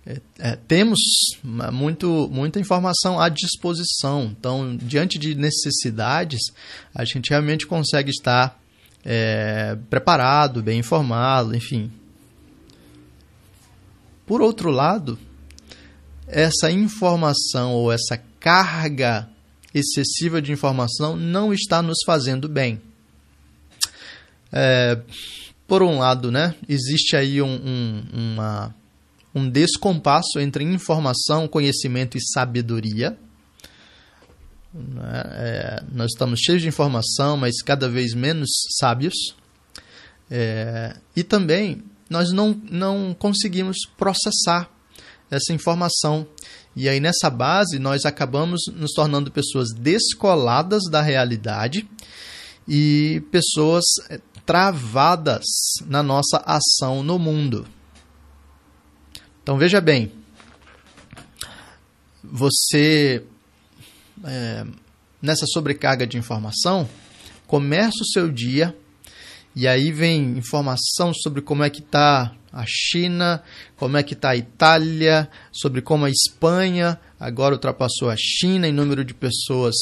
é, 0.05 0.21
é, 0.39 0.55
temos 0.55 0.99
muito, 1.43 2.29
muita 2.31 2.59
informação 2.59 3.19
à 3.19 3.27
disposição. 3.27 4.33
Então, 4.37 4.77
diante 4.77 5.19
de 5.19 5.35
necessidades, 5.35 6.39
a 6.95 7.03
gente 7.03 7.29
realmente 7.29 7.67
consegue 7.67 8.09
estar 8.09 8.59
é, 9.03 9.77
preparado, 9.89 10.63
bem 10.63 10.79
informado, 10.79 11.55
enfim. 11.55 11.91
Por 14.25 14.41
outro 14.41 14.71
lado, 14.71 15.19
essa 16.27 16.71
informação 16.71 17.73
ou 17.73 17.91
essa 17.91 18.17
carga 18.39 19.29
excessiva 19.73 20.41
de 20.41 20.51
informação 20.51 21.17
não 21.17 21.53
está 21.53 21.81
nos 21.81 21.99
fazendo 22.05 22.47
bem. 22.47 22.81
É, 24.51 24.99
por 25.67 25.81
um 25.81 25.99
lado, 25.99 26.31
né, 26.31 26.55
existe 26.67 27.15
aí 27.15 27.41
um, 27.41 27.47
um, 27.47 28.03
uma 28.13 28.75
um 29.33 29.49
descompasso 29.49 30.39
entre 30.39 30.63
informação, 30.63 31.47
conhecimento 31.47 32.17
e 32.17 32.21
sabedoria. 32.21 33.17
Né? 34.73 35.23
É, 35.33 35.83
nós 35.91 36.11
estamos 36.11 36.39
cheios 36.39 36.61
de 36.61 36.67
informação, 36.67 37.37
mas 37.37 37.61
cada 37.61 37.89
vez 37.89 38.13
menos 38.13 38.49
sábios. 38.79 39.13
É, 40.29 40.95
e 41.15 41.23
também 41.23 41.83
nós 42.09 42.31
não, 42.31 42.59
não 42.69 43.15
conseguimos 43.17 43.77
processar 43.97 44.69
essa 45.29 45.53
informação. 45.53 46.27
E 46.75 46.87
aí, 46.89 46.99
nessa 46.99 47.29
base, 47.29 47.79
nós 47.79 48.05
acabamos 48.05 48.61
nos 48.73 48.91
tornando 48.91 49.31
pessoas 49.31 49.69
descoladas 49.73 50.83
da 50.89 51.01
realidade 51.01 51.87
e 52.67 53.21
pessoas 53.31 53.83
travadas 54.45 55.45
na 55.85 56.01
nossa 56.03 56.37
ação 56.45 57.03
no 57.03 57.17
mundo. 57.17 57.67
Então 59.43 59.57
veja 59.57 59.81
bem, 59.81 60.11
você 62.23 63.23
é, 64.23 64.65
nessa 65.21 65.45
sobrecarga 65.47 66.05
de 66.05 66.17
informação 66.17 66.87
começa 67.47 68.01
o 68.01 68.05
seu 68.05 68.31
dia 68.31 68.75
e 69.55 69.67
aí 69.67 69.91
vem 69.91 70.37
informação 70.37 71.13
sobre 71.13 71.41
como 71.41 71.63
é 71.63 71.69
que 71.69 71.81
está 71.81 72.33
a 72.53 72.65
China, 72.67 73.41
como 73.75 73.97
é 73.97 74.03
que 74.03 74.13
está 74.13 74.31
a 74.31 74.37
Itália, 74.37 75.29
sobre 75.51 75.81
como 75.81 76.05
a 76.05 76.09
Espanha 76.09 76.99
agora 77.19 77.53
ultrapassou 77.53 78.09
a 78.09 78.15
China 78.17 78.67
em 78.67 78.71
número 78.71 79.05
de 79.05 79.13
pessoas 79.13 79.75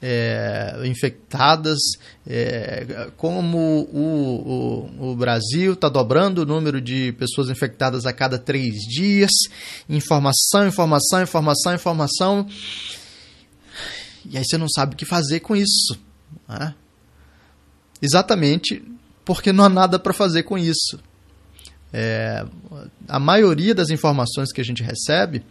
é, 0.00 0.80
infectadas, 0.84 1.78
é, 2.26 3.10
como 3.16 3.88
o, 3.92 4.88
o, 4.98 5.10
o 5.10 5.16
Brasil 5.16 5.74
está 5.74 5.88
dobrando 5.88 6.42
o 6.42 6.46
número 6.46 6.80
de 6.80 7.12
pessoas 7.12 7.50
infectadas 7.50 8.06
a 8.06 8.12
cada 8.12 8.38
três 8.38 8.74
dias, 8.88 9.30
informação, 9.88 10.66
informação, 10.66 11.22
informação, 11.22 11.74
informação, 11.74 12.48
e 14.28 14.36
aí 14.38 14.44
você 14.44 14.56
não 14.56 14.68
sabe 14.68 14.94
o 14.94 14.96
que 14.96 15.04
fazer 15.04 15.40
com 15.40 15.54
isso. 15.54 15.98
Né? 16.48 16.74
Exatamente 18.00 18.82
porque 19.26 19.52
não 19.52 19.64
há 19.64 19.68
nada 19.68 19.98
para 19.98 20.14
fazer 20.14 20.44
com 20.44 20.56
isso. 20.56 20.98
É, 21.92 22.46
a 23.08 23.18
maioria 23.18 23.74
das 23.74 23.90
informações 23.90 24.52
que 24.52 24.60
a 24.60 24.64
gente 24.64 24.82
recebe 24.82 25.42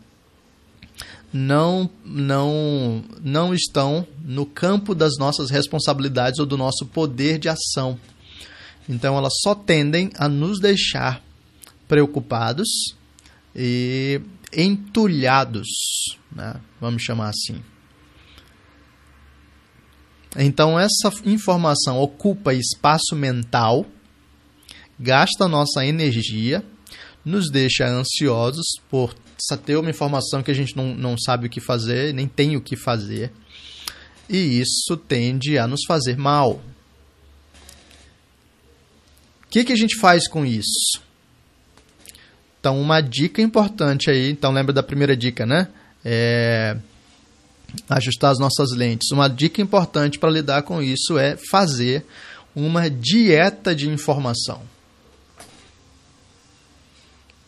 não, 1.31 1.89
não, 2.05 3.03
não 3.21 3.53
estão 3.53 4.07
no 4.23 4.45
campo 4.45 4.95
das 4.95 5.17
nossas 5.19 5.51
responsabilidades 5.51 6.39
ou 6.39 6.45
do 6.45 6.57
nosso 6.57 6.85
poder 6.85 7.37
de 7.37 7.49
ação. 7.49 7.99
Então, 8.87 9.17
elas 9.17 9.33
só 9.41 9.53
tendem 9.53 10.09
a 10.17 10.29
nos 10.29 10.59
deixar 10.61 11.21
preocupados 11.85 12.95
e 13.53 14.21
entulhados, 14.55 15.67
né? 16.31 16.55
vamos 16.79 17.03
chamar 17.03 17.29
assim. 17.29 17.61
Então, 20.37 20.77
essa 20.77 21.11
informação 21.25 21.99
ocupa 21.99 22.53
espaço 22.53 23.15
mental, 23.15 23.85
gasta 24.99 25.47
nossa 25.47 25.85
energia, 25.85 26.63
nos 27.23 27.49
deixa 27.49 27.87
ansiosos 27.87 28.65
por 28.89 29.15
ter 29.63 29.77
uma 29.77 29.89
informação 29.89 30.43
que 30.43 30.51
a 30.51 30.53
gente 30.53 30.75
não, 30.75 30.93
não 30.93 31.17
sabe 31.17 31.47
o 31.47 31.49
que 31.49 31.61
fazer, 31.61 32.13
nem 32.13 32.27
tem 32.27 32.57
o 32.57 32.61
que 32.61 32.75
fazer. 32.75 33.31
E 34.29 34.59
isso 34.59 34.97
tende 34.97 35.57
a 35.57 35.67
nos 35.67 35.81
fazer 35.87 36.17
mal. 36.17 36.61
O 39.43 39.47
que, 39.49 39.63
que 39.63 39.73
a 39.73 39.77
gente 39.77 39.95
faz 39.97 40.27
com 40.27 40.45
isso? 40.45 41.01
Então, 42.59 42.81
uma 42.81 42.99
dica 42.99 43.41
importante 43.41 44.09
aí, 44.09 44.31
então 44.31 44.51
lembra 44.51 44.73
da 44.73 44.83
primeira 44.83 45.15
dica, 45.15 45.45
né? 45.45 45.69
É 46.03 46.75
ajustar 47.89 48.31
as 48.31 48.39
nossas 48.39 48.71
lentes. 48.71 49.11
Uma 49.11 49.27
dica 49.27 49.61
importante 49.61 50.19
para 50.19 50.29
lidar 50.29 50.63
com 50.63 50.81
isso 50.81 51.17
é 51.17 51.37
fazer 51.49 52.05
uma 52.55 52.89
dieta 52.89 53.75
de 53.75 53.89
informação. 53.89 54.61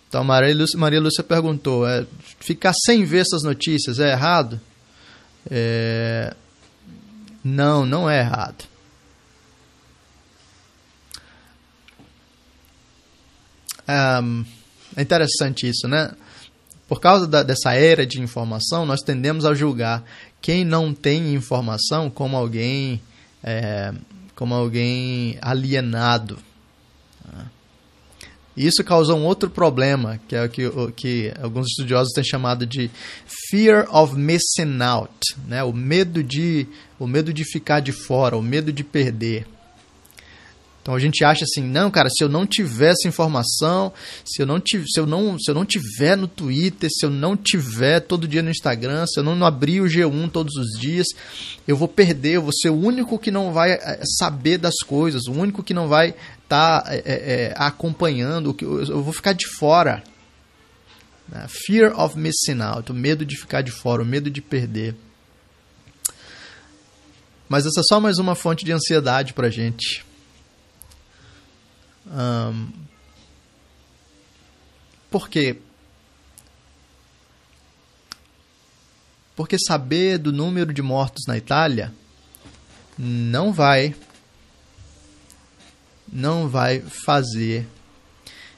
Então, 0.09 0.23
Maria 0.23 0.55
Lúcia, 0.55 0.79
Maria 0.79 1.01
Lúcia 1.01 1.23
perguntou: 1.23 1.87
é, 1.87 2.05
ficar 2.39 2.73
sem 2.85 3.03
ver 3.03 3.19
essas 3.19 3.43
notícias 3.43 3.99
é 3.99 4.11
errado? 4.11 4.59
É, 5.49 6.35
não, 7.43 7.85
não 7.85 8.09
é 8.09 8.19
errado. 8.19 8.65
É 14.97 15.01
interessante 15.01 15.69
isso, 15.69 15.87
né? 15.87 16.11
Por 16.87 17.01
causa 17.01 17.27
da, 17.27 17.43
dessa 17.43 17.73
era 17.73 18.05
de 18.05 18.21
informação, 18.21 18.85
nós 18.85 19.01
tendemos 19.01 19.45
a 19.45 19.53
julgar 19.53 20.03
quem 20.41 20.63
não 20.63 20.93
tem 20.93 21.33
informação 21.33 22.09
como 22.09 22.37
alguém, 22.37 23.01
é, 23.43 23.93
como 24.35 24.53
alguém 24.53 25.37
alienado. 25.41 26.39
Isso 28.57 28.83
causou 28.83 29.15
um 29.15 29.23
outro 29.23 29.51
problema, 29.51 30.19
que 30.27 30.35
é 30.35 30.43
o 30.43 30.49
que, 30.49 30.65
o 30.65 30.91
que 30.91 31.31
alguns 31.39 31.67
estudiosos 31.67 32.11
têm 32.11 32.23
chamado 32.23 32.65
de 32.65 32.89
fear 33.51 33.87
of 33.95 34.15
missing 34.15 34.81
out, 34.81 35.13
né? 35.47 35.63
o, 35.63 35.71
medo 35.71 36.23
de, 36.23 36.67
o 36.97 37.05
medo 37.05 37.31
de 37.31 37.43
ficar 37.43 37.81
de 37.81 37.91
fora, 37.91 38.35
o 38.35 38.41
medo 38.41 38.73
de 38.73 38.83
perder. 38.83 39.45
Então 40.87 40.95
a 40.95 40.99
gente 40.99 41.21
acha 41.21 41.43
assim, 41.43 41.61
não, 41.61 41.91
cara, 41.91 42.07
se 42.09 42.23
eu 42.23 42.29
não 42.29 42.47
tiver 42.47 42.91
essa 42.91 43.09
informação, 43.09 43.91
se 44.23 44.41
eu 44.41 44.45
não, 44.45 44.57
se 44.65 44.97
eu 44.97 45.05
não, 45.05 45.37
se 45.37 45.51
eu 45.51 45.53
não 45.53 45.65
tiver 45.65 46.15
no 46.15 46.29
Twitter, 46.29 46.89
se 46.89 47.05
eu 47.05 47.09
não 47.09 47.35
tiver 47.35 47.99
todo 47.99 48.25
dia 48.25 48.41
no 48.41 48.49
Instagram, 48.49 49.05
se 49.05 49.19
eu 49.19 49.23
não 49.25 49.45
abrir 49.45 49.81
o 49.81 49.83
G1 49.83 50.31
todos 50.31 50.55
os 50.55 50.79
dias, 50.79 51.05
eu 51.67 51.75
vou 51.75 51.89
perder, 51.89 52.35
eu 52.35 52.41
vou 52.41 52.53
ser 52.53 52.69
o 52.69 52.79
único 52.79 53.19
que 53.19 53.29
não 53.29 53.51
vai 53.51 53.73
eh, 53.73 54.01
saber 54.17 54.57
das 54.57 54.75
coisas, 54.75 55.23
o 55.27 55.33
único 55.33 55.61
que 55.61 55.73
não 55.73 55.89
vai 55.89 56.15
estar 56.41 56.81
tá, 56.81 56.95
é, 56.95 57.01
é, 57.05 57.53
acompanhando, 57.57 58.55
eu 58.61 59.03
vou 59.03 59.11
ficar 59.11 59.33
de 59.33 59.45
fora. 59.45 60.01
Né? 61.27 61.47
Fear 61.49 61.99
of 61.99 62.17
missing 62.17 62.61
out, 62.61 62.89
o 62.93 62.95
medo 62.95 63.25
de 63.25 63.35
ficar 63.35 63.61
de 63.61 63.71
fora, 63.71 64.01
o 64.01 64.05
medo 64.05 64.29
de 64.29 64.41
perder. 64.41 64.95
Mas 67.49 67.65
essa 67.65 67.81
é 67.81 67.83
só 67.83 67.99
mais 67.99 68.19
uma 68.19 68.35
fonte 68.35 68.63
de 68.63 68.71
ansiedade 68.71 69.33
para 69.33 69.49
gente. 69.49 70.06
Um, 72.11 72.71
por 75.09 75.29
quê? 75.29 75.57
Porque 79.35 79.57
saber 79.59 80.17
do 80.17 80.31
número 80.31 80.73
de 80.73 80.81
mortos 80.81 81.23
na 81.27 81.37
Itália 81.37 81.93
não 82.97 83.53
vai 83.53 83.95
não 86.11 86.47
vai 86.47 86.79
fazer 87.05 87.67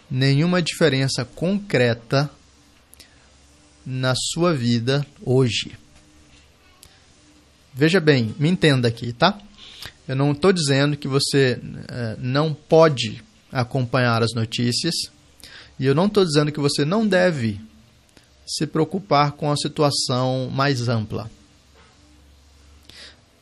nenhuma 0.09 0.61
diferença 0.61 1.25
concreta 1.25 2.29
na 3.85 4.13
sua 4.15 4.53
vida 4.53 5.05
hoje. 5.21 5.77
Veja 7.73 7.99
bem, 7.99 8.35
me 8.37 8.49
entenda 8.49 8.87
aqui, 8.87 9.13
tá? 9.13 9.39
Eu 10.07 10.15
não 10.15 10.31
estou 10.31 10.51
dizendo 10.51 10.97
que 10.97 11.07
você 11.07 11.59
é, 11.87 12.15
não 12.19 12.53
pode 12.53 13.23
acompanhar 13.51 14.21
as 14.21 14.33
notícias 14.33 14.95
e 15.79 15.85
eu 15.85 15.95
não 15.95 16.07
estou 16.07 16.25
dizendo 16.25 16.51
que 16.51 16.59
você 16.59 16.83
não 16.83 17.07
deve 17.07 17.59
se 18.45 18.67
preocupar 18.67 19.31
com 19.31 19.49
a 19.49 19.55
situação 19.55 20.49
mais 20.51 20.89
ampla. 20.89 21.31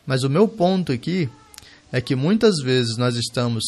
Mas 0.06 0.24
o 0.24 0.30
meu 0.30 0.48
ponto 0.48 0.92
aqui 0.92 1.28
é 1.92 2.00
que 2.00 2.16
muitas 2.16 2.58
vezes 2.62 2.96
nós 2.96 3.16
estamos 3.16 3.64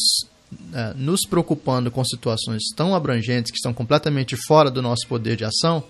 é, 0.72 0.94
nos 0.94 1.22
preocupando 1.28 1.90
com 1.90 2.04
situações 2.04 2.62
tão 2.76 2.94
abrangentes 2.94 3.50
que 3.50 3.56
estão 3.56 3.74
completamente 3.74 4.36
fora 4.46 4.70
do 4.70 4.80
nosso 4.80 5.06
poder 5.08 5.36
de 5.36 5.44
ação, 5.44 5.82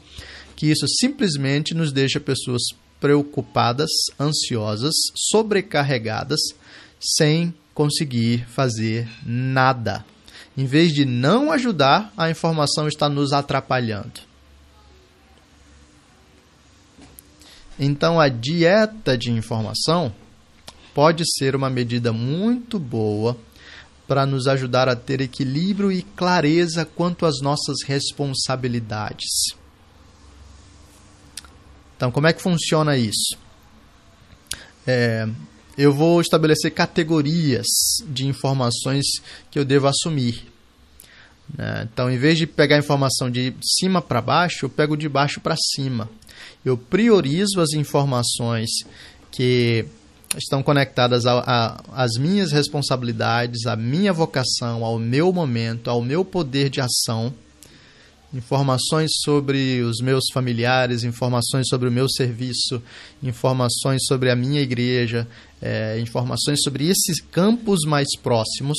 que 0.57 0.67
isso 0.67 0.87
simplesmente 0.89 1.75
nos 1.75 1.93
deixa 1.93 2.19
pessoas 2.19 2.63
preocupadas, 2.99 3.91
ansiosas, 4.19 4.95
sobrecarregadas, 5.15 6.41
sem 6.99 7.53
conseguir 7.75 8.47
fazer 8.49 9.09
nada. 9.25 10.05
Em 10.57 10.67
vez 10.67 10.93
de 10.93 11.05
não 11.05 11.53
ajudar, 11.53 12.13
a 12.17 12.31
informação 12.31 12.89
está 12.89 13.09
nos 13.09 13.33
atrapalhando. 13.33 14.21
Então, 17.79 18.21
a 18.21 18.29
dieta 18.29 19.17
de 19.17 19.31
informação 19.31 20.13
pode 20.93 21.25
ser 21.39 21.57
uma 21.57 21.71
medida 21.71 22.13
muito 22.13 22.79
boa 22.79 23.39
para 24.07 24.27
nos 24.27 24.47
ajudar 24.49 24.89
a 24.89 24.97
ter 24.97 25.21
equilíbrio 25.21 25.91
e 25.91 26.03
clareza 26.03 26.85
quanto 26.85 27.25
às 27.25 27.41
nossas 27.41 27.77
responsabilidades. 27.87 29.55
Então, 31.97 32.11
como 32.11 32.27
é 32.27 32.33
que 32.33 32.43
funciona 32.43 32.97
isso? 32.97 33.39
É, 34.87 35.29
eu 35.81 35.95
vou 35.95 36.21
estabelecer 36.21 36.73
categorias 36.73 37.67
de 38.07 38.27
informações 38.27 39.07
que 39.51 39.59
eu 39.59 39.65
devo 39.65 39.87
assumir. 39.87 40.47
Né? 41.57 41.89
Então, 41.91 42.11
em 42.11 42.19
vez 42.19 42.37
de 42.37 42.47
pegar 42.47 42.77
informação 42.77 43.31
de 43.31 43.55
cima 43.63 44.03
para 44.03 44.21
baixo, 44.21 44.67
eu 44.67 44.69
pego 44.69 44.95
de 44.95 45.09
baixo 45.09 45.41
para 45.41 45.57
cima. 45.57 46.07
Eu 46.63 46.77
priorizo 46.77 47.63
as 47.63 47.73
informações 47.73 48.69
que 49.33 49.87
estão 50.37 50.63
conectadas 50.63 51.25
às 51.27 52.13
minhas 52.19 52.53
responsabilidades, 52.53 53.65
à 53.65 53.75
minha 53.75 54.13
vocação, 54.13 54.85
ao 54.85 54.99
meu 54.99 55.33
momento, 55.33 55.89
ao 55.89 56.03
meu 56.03 56.27
poder 56.27 56.69
de 56.69 56.83
ação. 56.83 57.33
Informações 58.33 59.11
sobre 59.25 59.83
os 59.83 59.99
meus 60.01 60.25
familiares, 60.33 61.03
informações 61.03 61.67
sobre 61.69 61.89
o 61.89 61.93
meu 61.93 62.09
serviço, 62.09 62.81
informações 63.21 64.03
sobre 64.07 64.31
a 64.31 64.37
minha 64.37 64.61
igreja, 64.61 65.27
é, 65.61 65.99
informações 65.99 66.61
sobre 66.63 66.89
esses 66.89 67.21
campos 67.21 67.81
mais 67.85 68.07
próximos, 68.23 68.79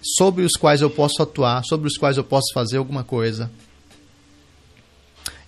sobre 0.00 0.44
os 0.44 0.52
quais 0.52 0.80
eu 0.80 0.90
posso 0.90 1.20
atuar, 1.20 1.64
sobre 1.64 1.88
os 1.88 1.96
quais 1.96 2.16
eu 2.16 2.22
posso 2.22 2.52
fazer 2.54 2.76
alguma 2.76 3.02
coisa. 3.02 3.50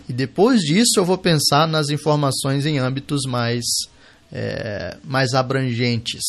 E 0.08 0.12
depois 0.12 0.62
disso 0.62 0.94
eu 0.96 1.04
vou 1.04 1.18
pensar 1.18 1.68
nas 1.68 1.88
informações 1.90 2.66
em 2.66 2.78
âmbitos 2.78 3.26
mais, 3.26 3.64
é, 4.32 4.96
mais 5.04 5.34
abrangentes, 5.34 6.25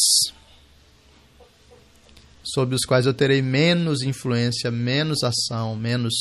sobre 2.53 2.75
os 2.75 2.81
quais 2.81 3.05
eu 3.05 3.13
terei 3.13 3.41
menos 3.41 4.01
influência, 4.01 4.71
menos 4.71 5.23
ação, 5.23 5.75
menos, 5.75 6.13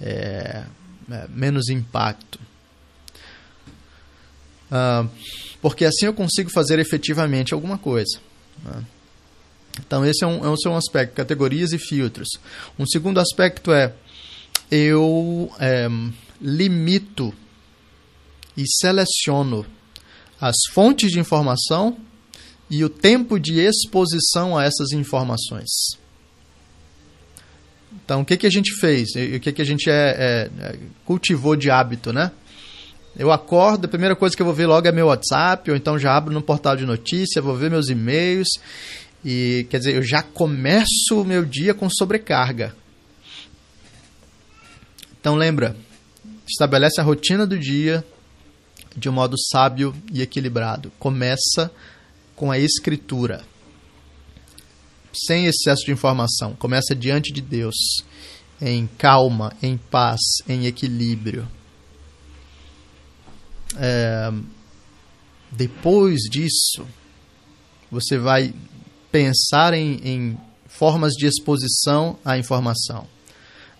é, 0.00 0.64
é, 1.10 1.28
menos 1.28 1.68
impacto. 1.68 2.38
Ah, 4.70 5.06
porque 5.60 5.84
assim 5.84 6.06
eu 6.06 6.14
consigo 6.14 6.50
fazer 6.50 6.78
efetivamente 6.78 7.54
alguma 7.54 7.78
coisa. 7.78 8.18
Né? 8.64 8.84
Então, 9.78 10.04
esse 10.04 10.24
é 10.24 10.26
um, 10.26 10.54
esse 10.54 10.66
é 10.66 10.70
um 10.70 10.76
aspecto, 10.76 11.14
categorias 11.14 11.72
e 11.72 11.78
filtros. 11.78 12.28
Um 12.78 12.86
segundo 12.86 13.20
aspecto 13.20 13.72
é 13.72 13.92
eu 14.70 15.50
é, 15.60 15.86
limito 16.40 17.32
e 18.56 18.64
seleciono 18.80 19.66
as 20.40 20.56
fontes 20.72 21.10
de 21.10 21.20
informação 21.20 21.96
e 22.70 22.84
o 22.84 22.88
tempo 22.88 23.38
de 23.38 23.60
exposição 23.60 24.56
a 24.56 24.64
essas 24.64 24.92
informações. 24.92 25.70
Então, 28.04 28.20
o 28.20 28.24
que, 28.24 28.36
que 28.36 28.46
a 28.46 28.50
gente 28.50 28.72
fez? 28.78 29.10
O 29.10 29.40
que, 29.40 29.52
que 29.52 29.62
a 29.62 29.64
gente 29.64 29.88
é, 29.90 30.50
é, 30.58 30.78
cultivou 31.04 31.56
de 31.56 31.70
hábito, 31.70 32.12
né? 32.12 32.30
Eu 33.18 33.32
acordo, 33.32 33.86
a 33.86 33.88
primeira 33.88 34.14
coisa 34.14 34.36
que 34.36 34.42
eu 34.42 34.46
vou 34.46 34.54
ver 34.54 34.66
logo 34.66 34.86
é 34.86 34.92
meu 34.92 35.06
WhatsApp, 35.06 35.70
ou 35.70 35.76
então 35.76 35.98
já 35.98 36.14
abro 36.14 36.32
no 36.32 36.42
portal 36.42 36.76
de 36.76 36.84
notícia, 36.84 37.40
vou 37.40 37.56
ver 37.56 37.70
meus 37.70 37.88
e-mails, 37.88 38.48
e 39.24 39.66
quer 39.70 39.78
dizer, 39.78 39.96
eu 39.96 40.02
já 40.02 40.22
começo 40.22 41.20
o 41.20 41.24
meu 41.24 41.44
dia 41.44 41.72
com 41.72 41.88
sobrecarga. 41.88 42.76
Então 45.18 45.34
lembra, 45.34 45.74
estabelece 46.46 47.00
a 47.00 47.04
rotina 47.04 47.46
do 47.46 47.58
dia 47.58 48.04
de 48.96 49.08
um 49.08 49.12
modo 49.12 49.36
sábio 49.50 49.94
e 50.12 50.22
equilibrado. 50.22 50.92
Começa 50.98 51.70
com 52.36 52.52
a 52.52 52.58
escritura. 52.58 53.42
Sem 55.12 55.46
excesso 55.46 55.84
de 55.86 55.92
informação. 55.92 56.54
Começa 56.54 56.94
diante 56.94 57.32
de 57.32 57.40
Deus, 57.40 57.74
em 58.60 58.86
calma, 58.86 59.52
em 59.62 59.78
paz, 59.78 60.20
em 60.46 60.66
equilíbrio. 60.66 61.48
É, 63.78 64.30
depois 65.50 66.20
disso, 66.30 66.86
você 67.90 68.18
vai 68.18 68.54
pensar 69.10 69.72
em, 69.72 69.94
em, 70.04 70.38
formas 70.66 71.14
de 71.14 71.26
exposição 71.26 72.18
à 72.22 72.36
informação. 72.36 73.06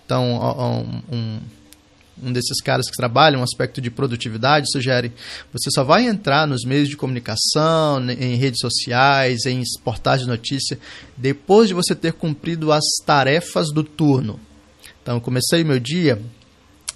Então, 0.05 1.03
um, 1.11 1.15
um 1.15 1.41
desses 2.17 2.61
caras 2.63 2.89
que 2.89 2.97
trabalham 2.97 3.41
um 3.41 3.45
aspecto 3.45 3.81
de 3.81 3.91
produtividade 3.91 4.71
sugere 4.71 5.13
você 5.53 5.71
só 5.71 5.85
vai 5.85 6.07
entrar 6.07 6.47
nos 6.47 6.65
meios 6.65 6.89
de 6.89 6.97
comunicação, 6.97 8.11
em 8.11 8.37
redes 8.37 8.61
sociais, 8.61 9.45
em 9.45 9.63
portais 9.85 10.21
de 10.23 10.27
notícia, 10.27 10.79
depois 11.17 11.69
de 11.69 11.75
você 11.75 11.95
ter 11.95 12.13
cumprido 12.13 12.73
as 12.73 12.85
tarefas 13.05 13.71
do 13.73 13.83
turno. 13.83 14.41
Então, 15.03 15.17
eu 15.17 15.21
comecei 15.21 15.63
meu 15.63 15.79
dia, 15.79 16.21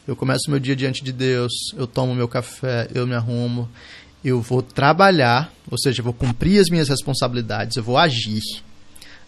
eu 0.06 0.16
começo 0.16 0.50
meu 0.50 0.58
dia 0.58 0.74
diante 0.74 1.04
de 1.04 1.12
Deus, 1.12 1.52
eu 1.76 1.86
tomo 1.86 2.14
meu 2.14 2.26
café, 2.26 2.88
eu 2.94 3.06
me 3.06 3.14
arrumo, 3.14 3.68
eu 4.24 4.40
vou 4.40 4.62
trabalhar, 4.62 5.52
ou 5.70 5.78
seja, 5.78 6.00
eu 6.00 6.04
vou 6.04 6.12
cumprir 6.12 6.60
as 6.60 6.68
minhas 6.68 6.88
responsabilidades, 6.88 7.76
eu 7.76 7.82
vou 7.82 7.96
agir. 7.96 8.42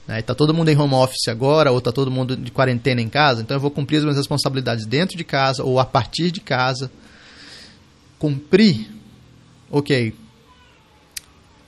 Né? 0.07 0.21
Está 0.21 0.35
todo 0.35 0.53
mundo 0.53 0.69
em 0.69 0.77
home 0.77 0.95
office 0.95 1.29
agora, 1.29 1.71
ou 1.71 1.79
está 1.79 1.93
todo 1.93 2.11
mundo 2.11 2.37
de 2.37 2.51
quarentena 2.51 3.01
em 3.01 3.09
casa, 3.09 3.43
então 3.43 3.57
eu 3.57 3.61
vou 3.61 3.71
cumprir 3.71 3.99
as 3.99 4.03
minhas 4.03 4.17
responsabilidades 4.17 4.87
dentro 4.87 5.17
de 5.17 5.25
casa 5.25 5.62
ou 5.62 5.79
a 5.79 5.85
partir 5.85 6.31
de 6.31 6.41
casa. 6.41 6.91
Cumprir, 8.19 8.88
ok. 9.71 10.15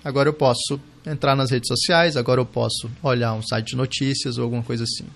Agora 0.04 0.28
eu 0.28 0.34
posso 0.34 0.80
entrar 1.06 1.34
nas 1.34 1.50
redes 1.50 1.68
sociais, 1.68 2.16
agora 2.16 2.40
eu 2.40 2.46
posso 2.46 2.90
olhar 3.02 3.34
um 3.34 3.42
site 3.42 3.68
de 3.68 3.76
notícias 3.76 4.38
ou 4.38 4.44
alguma 4.44 4.62
coisa 4.62 4.84
assim. 4.84 5.06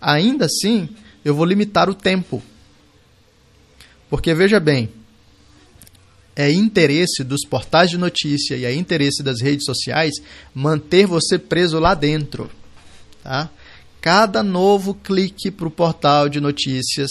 Ainda 0.00 0.46
assim, 0.46 0.88
eu 1.24 1.34
vou 1.34 1.44
limitar 1.44 1.88
o 1.88 1.94
tempo. 1.94 2.42
Porque 4.10 4.34
veja 4.34 4.60
bem, 4.60 4.90
é 6.36 6.50
interesse 6.50 7.22
dos 7.22 7.44
portais 7.44 7.90
de 7.90 7.98
notícia 7.98 8.56
e 8.56 8.64
é 8.64 8.74
interesse 8.74 9.22
das 9.22 9.40
redes 9.40 9.64
sociais 9.64 10.14
manter 10.54 11.06
você 11.06 11.38
preso 11.38 11.78
lá 11.78 11.94
dentro. 11.94 12.50
Tá? 13.22 13.48
Cada 14.00 14.42
novo 14.42 14.94
clique 14.94 15.50
para 15.50 15.68
o 15.68 15.70
portal 15.70 16.28
de 16.28 16.40
notícias 16.40 17.10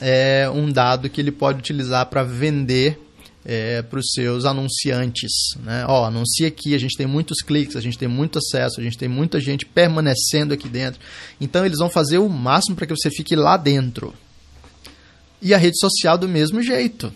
é 0.00 0.48
um 0.52 0.70
dado 0.70 1.08
que 1.08 1.20
ele 1.20 1.32
pode 1.32 1.58
utilizar 1.58 2.06
para 2.06 2.22
vender 2.22 3.00
é, 3.44 3.82
para 3.82 3.98
os 3.98 4.12
seus 4.12 4.44
anunciantes. 4.44 5.32
Né? 5.62 5.84
Ó, 5.86 6.06
anuncia 6.06 6.48
aqui, 6.48 6.74
a 6.74 6.78
gente 6.78 6.96
tem 6.96 7.06
muitos 7.06 7.42
cliques, 7.42 7.76
a 7.76 7.80
gente 7.80 7.98
tem 7.98 8.08
muito 8.08 8.38
acesso, 8.38 8.80
a 8.80 8.82
gente 8.82 8.96
tem 8.96 9.08
muita 9.08 9.40
gente 9.40 9.66
permanecendo 9.66 10.54
aqui 10.54 10.68
dentro. 10.68 11.00
Então 11.40 11.64
eles 11.64 11.78
vão 11.78 11.90
fazer 11.90 12.18
o 12.18 12.28
máximo 12.28 12.76
para 12.76 12.86
que 12.86 12.96
você 12.96 13.10
fique 13.10 13.36
lá 13.36 13.56
dentro. 13.56 14.14
E 15.40 15.52
a 15.52 15.58
rede 15.58 15.78
social 15.78 16.16
do 16.16 16.28
mesmo 16.28 16.62
jeito. 16.62 17.12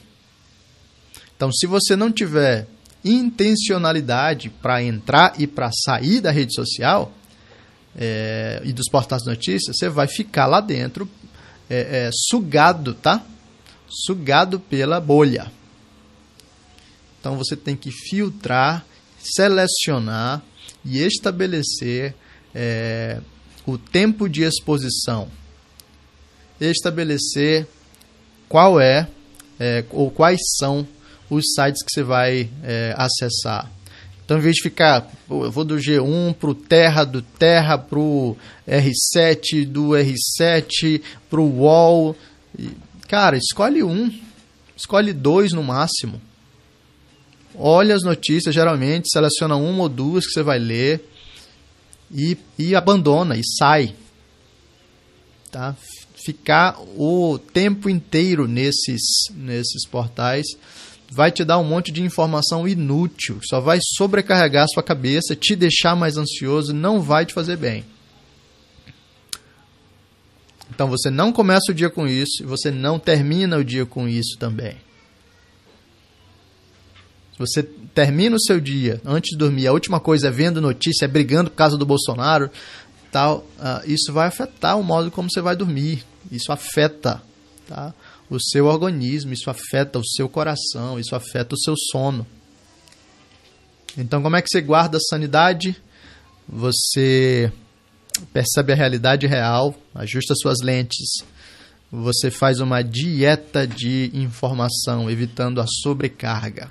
Então, 1.39 1.53
se 1.53 1.69
você 1.69 1.95
não 1.95 2.11
tiver 2.11 2.67
intencionalidade 3.05 4.51
para 4.51 4.83
entrar 4.83 5.41
e 5.41 5.47
para 5.47 5.71
sair 5.71 6.21
da 6.21 6.33
rede 6.33 6.53
social 6.53 7.13
é, 7.97 8.61
e 8.65 8.73
dos 8.73 8.89
portais 8.91 9.23
de 9.23 9.29
notícias, 9.29 9.77
você 9.77 9.89
vai 9.89 10.09
ficar 10.09 10.47
lá 10.47 10.61
dentro 10.61 11.09
é, 11.71 12.07
é, 12.07 12.11
sugado, 12.13 12.93
tá? 12.93 13.25
Sugado 13.89 14.59
pela 14.59 15.01
bolha. 15.01 15.49
Então 17.21 17.37
você 17.37 17.55
tem 17.55 17.77
que 17.77 17.93
filtrar 17.93 18.85
selecionar 19.21 20.43
e 20.85 20.99
estabelecer 20.99 22.17
o 23.65 23.79
tempo 23.79 24.29
de 24.29 24.43
exposição, 24.43 25.29
estabelecer 26.61 27.69
qual 28.49 28.81
é, 28.81 29.09
ou 29.91 30.11
quais 30.11 30.41
são 30.59 30.87
os 31.31 31.45
sites 31.55 31.83
que 31.83 31.91
você 31.93 32.03
vai 32.03 32.49
é, 32.63 32.95
acessar. 32.97 33.71
Então, 34.29 34.37
em 34.37 34.43
vez 34.43 34.57
de 34.57 34.63
ficar, 34.63 35.11
eu 35.31 35.51
vou 35.51 35.65
do 35.65 35.77
G1 35.77 36.35
para 36.35 36.51
o 36.51 36.55
Terra, 36.55 37.03
do 37.03 37.23
Terra 37.23 37.79
para 37.79 37.99
o 37.99 38.37
R7, 38.69 39.65
do 39.65 39.93
R7 39.93 41.01
para 41.31 41.41
o 41.41 41.61
UOL. 41.61 42.15
Cara, 43.09 43.39
escolhe 43.39 43.83
um, 43.83 44.13
escolhe 44.77 45.15
dois 45.15 45.53
no 45.53 45.63
máximo. 45.63 46.21
Olha 47.55 47.95
as 47.95 48.03
notícias, 48.03 48.55
geralmente, 48.55 49.09
seleciona 49.11 49.57
uma 49.57 49.85
ou 49.85 49.89
duas 49.89 50.27
que 50.27 50.33
você 50.33 50.43
vai 50.43 50.59
ler 50.59 51.03
e, 52.13 52.37
e 52.59 52.75
abandona 52.75 53.35
e 53.35 53.43
sai. 53.59 53.95
Tá? 55.51 55.75
Ficar 56.15 56.79
o 56.99 57.39
tempo 57.39 57.89
inteiro 57.89 58.47
nesses, 58.47 59.01
nesses 59.35 59.89
portais 59.89 60.47
vai 61.11 61.33
te 61.33 61.45
dar 61.45 61.59
um 61.59 61.65
monte 61.65 61.91
de 61.91 62.03
informação 62.03 62.69
inútil, 62.69 63.41
só 63.43 63.61
vai 63.61 63.79
sobrecarregar 63.97 64.65
a 64.65 64.69
sua 64.69 64.83
cabeça, 64.83 65.35
te 65.35 65.57
deixar 65.57 65.97
mais 65.97 66.17
ansioso, 66.17 66.75
não 66.75 67.01
vai 67.01 67.25
te 67.25 67.33
fazer 67.33 67.57
bem. 67.57 67.85
Então 70.71 70.89
você 70.89 71.11
não 71.11 71.33
começa 71.33 71.73
o 71.73 71.75
dia 71.75 71.91
com 71.91 72.07
isso 72.07 72.47
você 72.47 72.71
não 72.71 72.99
termina 72.99 73.57
o 73.57 73.65
dia 73.65 73.87
com 73.87 74.07
isso 74.07 74.37
também. 74.39 74.77
Se 77.33 77.39
você 77.39 77.63
termina 77.63 78.37
o 78.37 78.41
seu 78.41 78.61
dia 78.61 79.01
antes 79.05 79.31
de 79.31 79.37
dormir, 79.37 79.67
a 79.67 79.73
última 79.73 79.99
coisa 79.99 80.29
é 80.29 80.31
vendo 80.31 80.61
notícia, 80.61 81.05
é 81.05 81.09
brigando 81.09 81.51
por 81.51 81.57
causa 81.57 81.77
do 81.77 81.87
Bolsonaro, 81.87 82.51
tal, 83.11 83.47
uh, 83.59 83.81
isso 83.87 84.13
vai 84.13 84.29
afetar 84.29 84.79
o 84.79 84.85
modo 84.85 85.11
como 85.11 85.31
você 85.31 85.41
vai 85.41 85.57
dormir. 85.57 86.05
Isso 86.31 86.53
afeta, 86.53 87.23
tá? 87.67 87.95
O 88.31 88.39
seu 88.41 88.67
organismo, 88.67 89.33
isso 89.33 89.51
afeta 89.51 89.99
o 89.99 90.05
seu 90.05 90.29
coração, 90.29 90.99
isso 90.99 91.15
afeta 91.17 91.55
o 91.55 91.59
seu 91.59 91.75
sono. 91.91 92.27
Então, 93.97 94.23
como 94.23 94.37
é 94.37 94.43
que 94.43 94.49
você 94.49 94.61
guarda 94.61 94.99
a 94.99 95.01
sanidade? 95.01 95.77
Você 96.49 97.53
percebe 98.33 98.73
a 98.73 98.77
realidade 98.77 99.27
real, 99.27 99.75
ajusta 99.95 100.35
suas 100.35 100.59
lentes, 100.63 101.23
você 101.91 102.31
faz 102.31 102.61
uma 102.61 102.83
dieta 102.83 103.67
de 103.67 104.11
informação, 104.13 105.11
evitando 105.11 105.61
a 105.61 105.67
sobrecarga. 105.83 106.71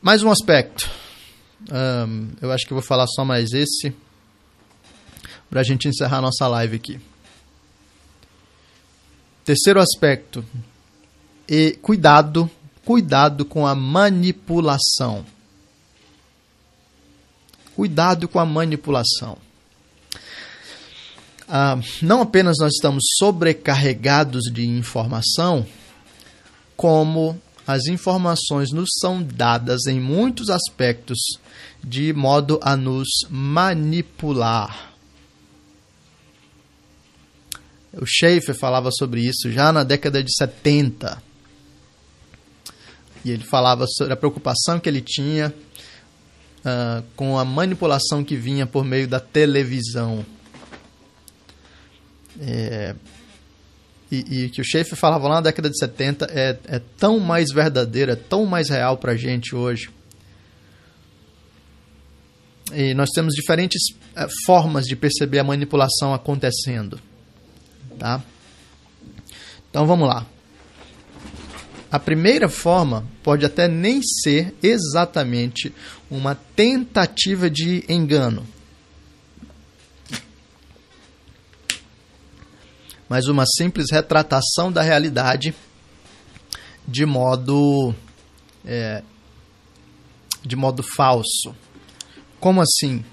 Mais 0.00 0.22
um 0.22 0.30
aspecto. 0.30 0.88
Um, 1.70 2.30
eu 2.40 2.50
acho 2.50 2.66
que 2.66 2.72
vou 2.72 2.82
falar 2.82 3.06
só 3.06 3.24
mais 3.24 3.52
esse 3.52 3.94
para 5.50 5.60
a 5.60 5.64
gente 5.64 5.88
encerrar 5.88 6.22
nossa 6.22 6.46
live 6.48 6.76
aqui. 6.76 7.09
Terceiro 9.44 9.80
aspecto. 9.80 10.44
E 11.48 11.72
cuidado, 11.82 12.50
cuidado 12.84 13.44
com 13.44 13.66
a 13.66 13.74
manipulação. 13.74 15.24
Cuidado 17.74 18.28
com 18.28 18.38
a 18.38 18.46
manipulação. 18.46 19.38
Ah, 21.48 21.78
não 22.00 22.20
apenas 22.20 22.56
nós 22.60 22.74
estamos 22.74 23.02
sobrecarregados 23.18 24.44
de 24.52 24.64
informação, 24.68 25.66
como 26.76 27.40
as 27.66 27.86
informações 27.86 28.70
nos 28.70 28.88
são 29.00 29.22
dadas 29.22 29.86
em 29.86 29.98
muitos 29.98 30.48
aspectos 30.50 31.18
de 31.82 32.12
modo 32.12 32.60
a 32.62 32.76
nos 32.76 33.08
manipular. 33.28 34.89
O 37.92 38.06
Schaefer 38.06 38.54
falava 38.54 38.90
sobre 38.92 39.20
isso 39.20 39.50
já 39.50 39.72
na 39.72 39.82
década 39.82 40.22
de 40.22 40.32
70. 40.32 41.20
E 43.24 43.30
ele 43.30 43.44
falava 43.44 43.84
sobre 43.86 44.12
a 44.12 44.16
preocupação 44.16 44.78
que 44.78 44.88
ele 44.88 45.00
tinha 45.00 45.52
uh, 46.60 47.04
com 47.16 47.36
a 47.36 47.44
manipulação 47.44 48.22
que 48.24 48.36
vinha 48.36 48.64
por 48.64 48.84
meio 48.84 49.08
da 49.08 49.18
televisão. 49.18 50.24
É, 52.40 52.94
e, 54.10 54.44
e 54.44 54.48
que 54.50 54.60
o 54.60 54.64
Schaefer 54.64 54.96
falava 54.96 55.28
lá 55.28 55.34
na 55.36 55.40
década 55.42 55.68
de 55.68 55.76
70 55.76 56.26
é, 56.30 56.58
é 56.66 56.78
tão 56.96 57.18
mais 57.18 57.52
verdadeiro, 57.52 58.12
é 58.12 58.16
tão 58.16 58.46
mais 58.46 58.70
real 58.70 58.96
para 58.96 59.12
a 59.12 59.16
gente 59.16 59.54
hoje. 59.54 59.90
E 62.72 62.94
nós 62.94 63.10
temos 63.10 63.34
diferentes 63.34 63.82
uh, 64.16 64.28
formas 64.46 64.86
de 64.86 64.94
perceber 64.94 65.40
a 65.40 65.44
manipulação 65.44 66.14
acontecendo 66.14 67.09
tá? 68.00 68.24
Então 69.68 69.86
vamos 69.86 70.08
lá. 70.08 70.26
A 71.92 71.98
primeira 71.98 72.48
forma 72.48 73.06
pode 73.22 73.44
até 73.44 73.68
nem 73.68 74.00
ser 74.02 74.54
exatamente 74.62 75.72
uma 76.10 76.34
tentativa 76.34 77.50
de 77.50 77.84
engano, 77.88 78.46
mas 83.08 83.26
uma 83.26 83.44
simples 83.44 83.90
retratação 83.90 84.72
da 84.72 84.82
realidade 84.82 85.54
de 86.86 87.04
modo 87.04 87.94
é, 88.64 89.02
de 90.42 90.56
modo 90.56 90.82
falso. 90.82 91.54
Como 92.38 92.62
assim? 92.62 93.04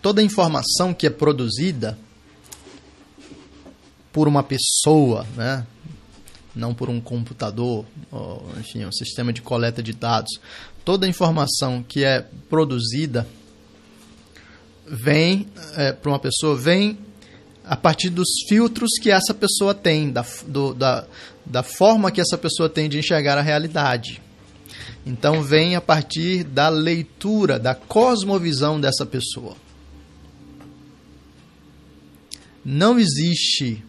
Toda 0.00 0.22
informação 0.22 0.94
que 0.94 1.06
é 1.06 1.10
produzida 1.10 1.98
por 4.18 4.26
uma 4.26 4.42
pessoa, 4.42 5.24
né? 5.36 5.64
não 6.52 6.74
por 6.74 6.90
um 6.90 7.00
computador, 7.00 7.84
ou, 8.10 8.44
enfim, 8.58 8.84
um 8.84 8.90
sistema 8.90 9.32
de 9.32 9.40
coleta 9.40 9.80
de 9.80 9.92
dados. 9.92 10.40
Toda 10.84 11.06
a 11.06 11.08
informação 11.08 11.84
que 11.86 12.02
é 12.02 12.26
produzida 12.50 13.24
vem 14.84 15.46
é, 15.76 15.92
para 15.92 16.10
uma 16.10 16.18
pessoa, 16.18 16.56
vem 16.56 16.98
a 17.64 17.76
partir 17.76 18.10
dos 18.10 18.26
filtros 18.48 18.90
que 19.00 19.08
essa 19.08 19.32
pessoa 19.32 19.72
tem, 19.72 20.10
da, 20.10 20.26
do, 20.48 20.74
da, 20.74 21.04
da 21.46 21.62
forma 21.62 22.10
que 22.10 22.20
essa 22.20 22.36
pessoa 22.36 22.68
tem 22.68 22.88
de 22.88 22.98
enxergar 22.98 23.38
a 23.38 23.40
realidade. 23.40 24.20
Então 25.06 25.44
vem 25.44 25.76
a 25.76 25.80
partir 25.80 26.42
da 26.42 26.68
leitura, 26.68 27.56
da 27.56 27.72
cosmovisão 27.72 28.80
dessa 28.80 29.06
pessoa. 29.06 29.54
Não 32.64 32.98
existe 32.98 33.84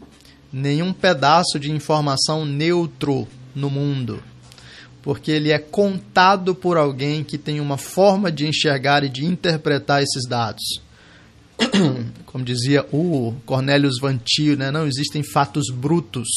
nenhum 0.52 0.92
pedaço 0.92 1.60
de 1.60 1.72
informação 1.72 2.46
neutro 2.46 3.28
no 3.56 3.70
mundo, 3.70 4.22
porque 5.02 5.32
ele 5.32 5.52
é 5.52 5.60
contado 5.60 6.56
por 6.56 6.78
alguém 6.78 7.24
que 7.24 7.38
tem 7.38 7.60
uma 7.60 7.78
forma 7.78 8.32
de 8.32 8.48
enxergar 8.48 9.04
e 9.04 9.10
de 9.10 9.26
interpretar 9.26 10.02
esses 10.02 10.28
dados. 10.28 10.82
Como 12.26 12.44
dizia 12.44 12.86
o 12.92 13.34
Cornelius 13.46 14.00
Vantio, 14.00 14.58
né? 14.58 14.72
não 14.72 14.88
existem 14.88 15.24
fatos 15.24 15.66
brutos, 15.72 16.28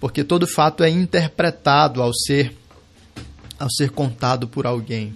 porque 0.00 0.22
todo 0.22 0.46
fato 0.46 0.82
é 0.84 0.90
interpretado 0.90 2.02
ao 2.02 2.12
ser 2.14 2.54
ao 3.58 3.68
ser 3.68 3.90
contado 3.90 4.46
por 4.46 4.66
alguém. 4.66 5.12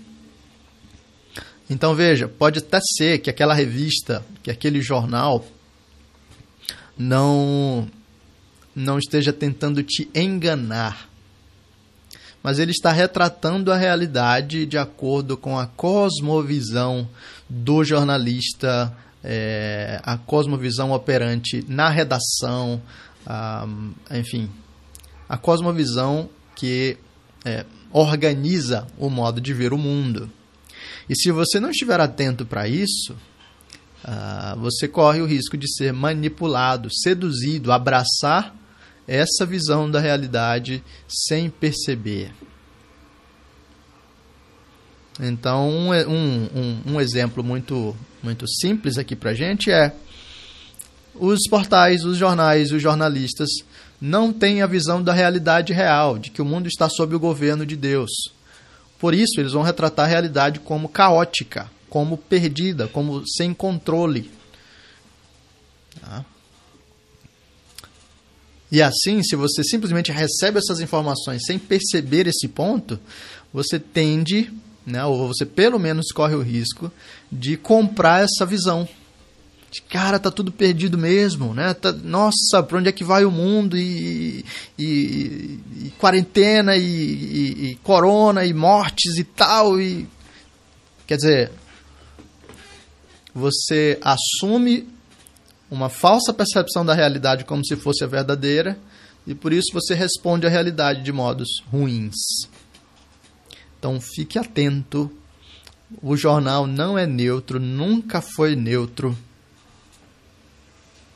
Então 1.71 1.95
veja, 1.95 2.27
pode 2.27 2.59
até 2.59 2.81
ser 2.99 3.19
que 3.21 3.31
aquela 3.31 3.55
revista, 3.55 4.25
que 4.43 4.51
aquele 4.51 4.83
jornal 4.83 5.45
não 6.97 7.89
não 8.75 8.99
esteja 8.99 9.33
tentando 9.33 9.83
te 9.83 10.09
enganar, 10.15 11.09
mas 12.43 12.59
ele 12.59 12.71
está 12.71 12.91
retratando 12.91 13.71
a 13.71 13.77
realidade 13.77 14.65
de 14.67 14.79
acordo 14.79 15.37
com 15.37 15.59
a 15.59 15.67
cosmovisão 15.67 17.09
do 17.49 17.85
jornalista, 17.85 18.97
é, 19.23 20.01
a 20.03 20.17
cosmovisão 20.17 20.91
operante 20.91 21.65
na 21.69 21.89
redação, 21.89 22.81
a, 23.27 23.69
enfim, 24.11 24.51
a 25.29 25.37
cosmovisão 25.37 26.29
que 26.57 26.97
é, 27.45 27.65
organiza 27.93 28.87
o 28.99 29.11
modo 29.11 29.41
de 29.41 29.53
ver 29.53 29.73
o 29.73 29.79
mundo. 29.79 30.31
E 31.09 31.15
se 31.15 31.31
você 31.31 31.61
não 31.61 31.71
estiver 31.71 32.01
atento 32.01 32.47
para 32.47 32.67
isso, 32.67 33.15
uh, 34.05 34.59
você 34.61 34.89
corre 34.89 35.21
o 35.21 35.27
risco 35.27 35.57
de 35.57 35.73
ser 35.73 35.93
manipulado, 35.93 36.89
seduzido, 36.93 37.73
abraçar 37.73 38.55
essa 39.07 39.45
visão 39.45 39.91
da 39.91 40.01
realidade 40.01 40.83
sem 41.09 41.51
perceber. 41.51 42.33
Então, 45.21 45.69
um, 45.69 45.91
um, 45.93 46.83
um 46.95 47.01
exemplo 47.01 47.45
muito, 47.45 47.95
muito 48.23 48.49
simples 48.49 48.97
aqui 48.97 49.15
para 49.15 49.35
gente 49.35 49.71
é 49.71 49.95
os 51.15 51.41
portais, 51.49 52.05
os 52.05 52.17
jornais, 52.17 52.73
os 52.73 52.81
jornalistas 52.81 53.49
não 54.01 54.33
têm 54.33 54.63
a 54.63 54.67
visão 54.67 55.03
da 55.03 55.13
realidade 55.13 55.73
real, 55.73 56.19
de 56.19 56.31
que 56.31 56.41
o 56.41 56.45
mundo 56.45 56.67
está 56.67 56.89
sob 56.89 57.15
o 57.15 57.21
governo 57.21 57.67
de 57.67 57.77
Deus. 57.77 58.11
Por 58.99 59.15
isso, 59.15 59.39
eles 59.39 59.53
vão 59.53 59.63
retratar 59.63 60.07
a 60.07 60.09
realidade 60.09 60.61
como 60.61 60.89
caótica, 60.89 61.71
como 61.93 62.17
perdida, 62.17 62.89
como 62.89 63.23
sem 63.29 63.53
controle. 63.53 64.31
Tá? 66.01 66.25
E 68.71 68.81
assim, 68.81 69.23
se 69.23 69.37
você 69.37 69.63
simplesmente 69.63 70.11
recebe 70.11 70.57
essas 70.57 70.81
informações 70.81 71.43
sem 71.45 71.59
perceber 71.59 72.27
esse 72.27 72.49
ponto, 72.49 72.99
você 73.53 73.79
tende, 73.79 74.51
né, 74.87 75.05
ou 75.05 75.29
você 75.29 75.45
pelo 75.45 75.79
menos 75.79 76.11
corre 76.13 76.35
o 76.35 76.41
risco 76.41 76.91
de 77.31 77.59
comprar 77.59 78.25
essa 78.25 78.47
visão. 78.47 78.89
De, 79.71 79.83
cara, 79.83 80.19
tá 80.19 80.31
tudo 80.31 80.51
perdido 80.51 80.97
mesmo, 80.97 81.53
né? 81.53 81.75
Tá, 81.75 81.93
nossa, 81.93 82.63
para 82.67 82.79
onde 82.79 82.89
é 82.89 82.93
que 82.93 83.05
vai 83.05 83.27
o 83.27 83.31
mundo? 83.31 83.77
E, 83.77 84.47
e, 84.79 85.61
e 85.85 85.93
quarentena, 85.99 86.75
e, 86.75 86.83
e, 86.83 87.79
corona, 87.83 88.47
e 88.47 88.55
mortes 88.55 89.19
e 89.19 89.25
tal. 89.25 89.79
E... 89.79 90.09
Quer 91.07 91.17
dizer, 91.17 91.53
você 93.35 93.99
assume 94.03 94.89
uma 95.71 95.89
falsa 95.89 96.33
percepção 96.35 96.85
da 96.85 96.95
realidade 96.95 97.45
como 97.45 97.65
se 97.65 97.77
fosse 97.77 98.05
a 98.05 98.07
verdadeira, 98.07 98.79
e 99.27 99.35
por 99.35 99.53
isso 99.53 99.73
você 99.73 99.95
responde 99.95 100.47
à 100.47 100.51
realidade 100.51 101.03
de 101.03 101.13
modos 101.13 101.49
ruins. 101.71 102.15
Então 103.79 104.01
fique 104.01 104.39
atento. 104.39 105.11
O 106.03 106.17
jornal 106.17 106.67
não 106.67 106.99
é 106.99 107.07
neutro, 107.07 107.59
nunca 107.59 108.21
foi 108.21 108.55
neutro. 108.55 109.17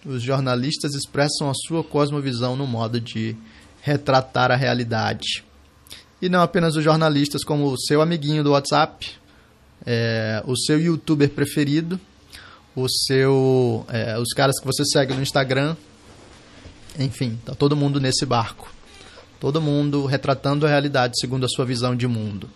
Os 0.04 0.22
jornalistas 0.22 0.94
expressam 0.94 1.50
a 1.50 1.54
sua 1.54 1.82
cosmovisão 1.82 2.56
no 2.56 2.66
modo 2.66 3.00
de 3.00 3.36
retratar 3.80 4.50
a 4.50 4.56
realidade. 4.56 5.44
E 6.20 6.28
não 6.28 6.40
apenas 6.40 6.76
os 6.76 6.84
jornalistas, 6.84 7.44
como 7.44 7.66
o 7.66 7.78
seu 7.78 8.00
amiguinho 8.00 8.42
do 8.42 8.52
WhatsApp, 8.52 9.16
é, 9.86 10.42
o 10.46 10.56
seu 10.56 10.80
youtuber 10.80 11.30
preferido, 11.30 12.00
o 12.74 12.88
seu, 12.88 13.86
é, 13.88 14.18
os 14.18 14.32
caras 14.34 14.58
que 14.58 14.66
você 14.66 14.84
segue 14.84 15.14
no 15.14 15.22
Instagram. 15.22 15.76
Enfim, 16.98 17.38
tá 17.44 17.54
todo 17.54 17.76
mundo 17.76 18.00
nesse 18.00 18.26
barco. 18.26 18.74
Todo 19.38 19.60
mundo 19.60 20.06
retratando 20.06 20.66
a 20.66 20.68
realidade 20.68 21.14
segundo 21.20 21.44
a 21.44 21.48
sua 21.48 21.64
visão 21.64 21.94
de 21.94 22.06
mundo. 22.06 22.48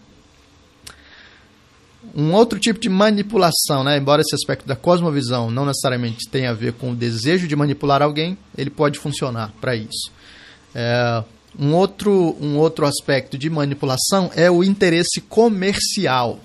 Um 2.14 2.32
outro 2.32 2.58
tipo 2.58 2.80
de 2.80 2.88
manipulação, 2.88 3.84
né? 3.84 3.96
embora 3.98 4.22
esse 4.22 4.34
aspecto 4.34 4.66
da 4.66 4.74
cosmovisão 4.74 5.50
não 5.50 5.66
necessariamente 5.66 6.28
tenha 6.28 6.50
a 6.50 6.54
ver 6.54 6.72
com 6.72 6.92
o 6.92 6.96
desejo 6.96 7.46
de 7.46 7.54
manipular 7.54 8.02
alguém, 8.02 8.36
ele 8.56 8.70
pode 8.70 8.98
funcionar 8.98 9.52
para 9.60 9.76
isso. 9.76 10.10
É, 10.74 11.22
um, 11.58 11.74
outro, 11.74 12.36
um 12.40 12.56
outro 12.56 12.86
aspecto 12.86 13.36
de 13.36 13.50
manipulação 13.50 14.30
é 14.34 14.50
o 14.50 14.64
interesse 14.64 15.20
comercial. 15.20 16.40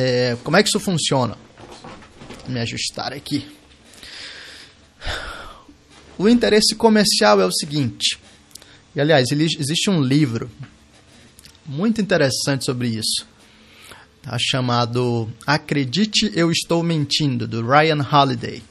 É, 0.00 0.36
como 0.44 0.56
é 0.56 0.62
que 0.62 0.68
isso 0.68 0.78
funciona? 0.78 1.36
Vou 2.44 2.54
me 2.54 2.60
ajustar 2.60 3.12
aqui. 3.12 3.44
O 6.16 6.28
interesse 6.28 6.76
comercial 6.76 7.40
é 7.40 7.44
o 7.44 7.50
seguinte. 7.50 8.16
E 8.94 9.00
aliás, 9.00 9.32
existe 9.32 9.90
um 9.90 10.00
livro 10.00 10.48
muito 11.66 12.00
interessante 12.00 12.64
sobre 12.64 12.86
isso. 12.86 13.26
Tá 14.22 14.36
chamado 14.38 15.28
Acredite 15.44 16.30
Eu 16.32 16.52
Estou 16.52 16.80
Mentindo, 16.84 17.48
do 17.48 17.66
Ryan 17.66 18.06
Holiday. 18.08 18.62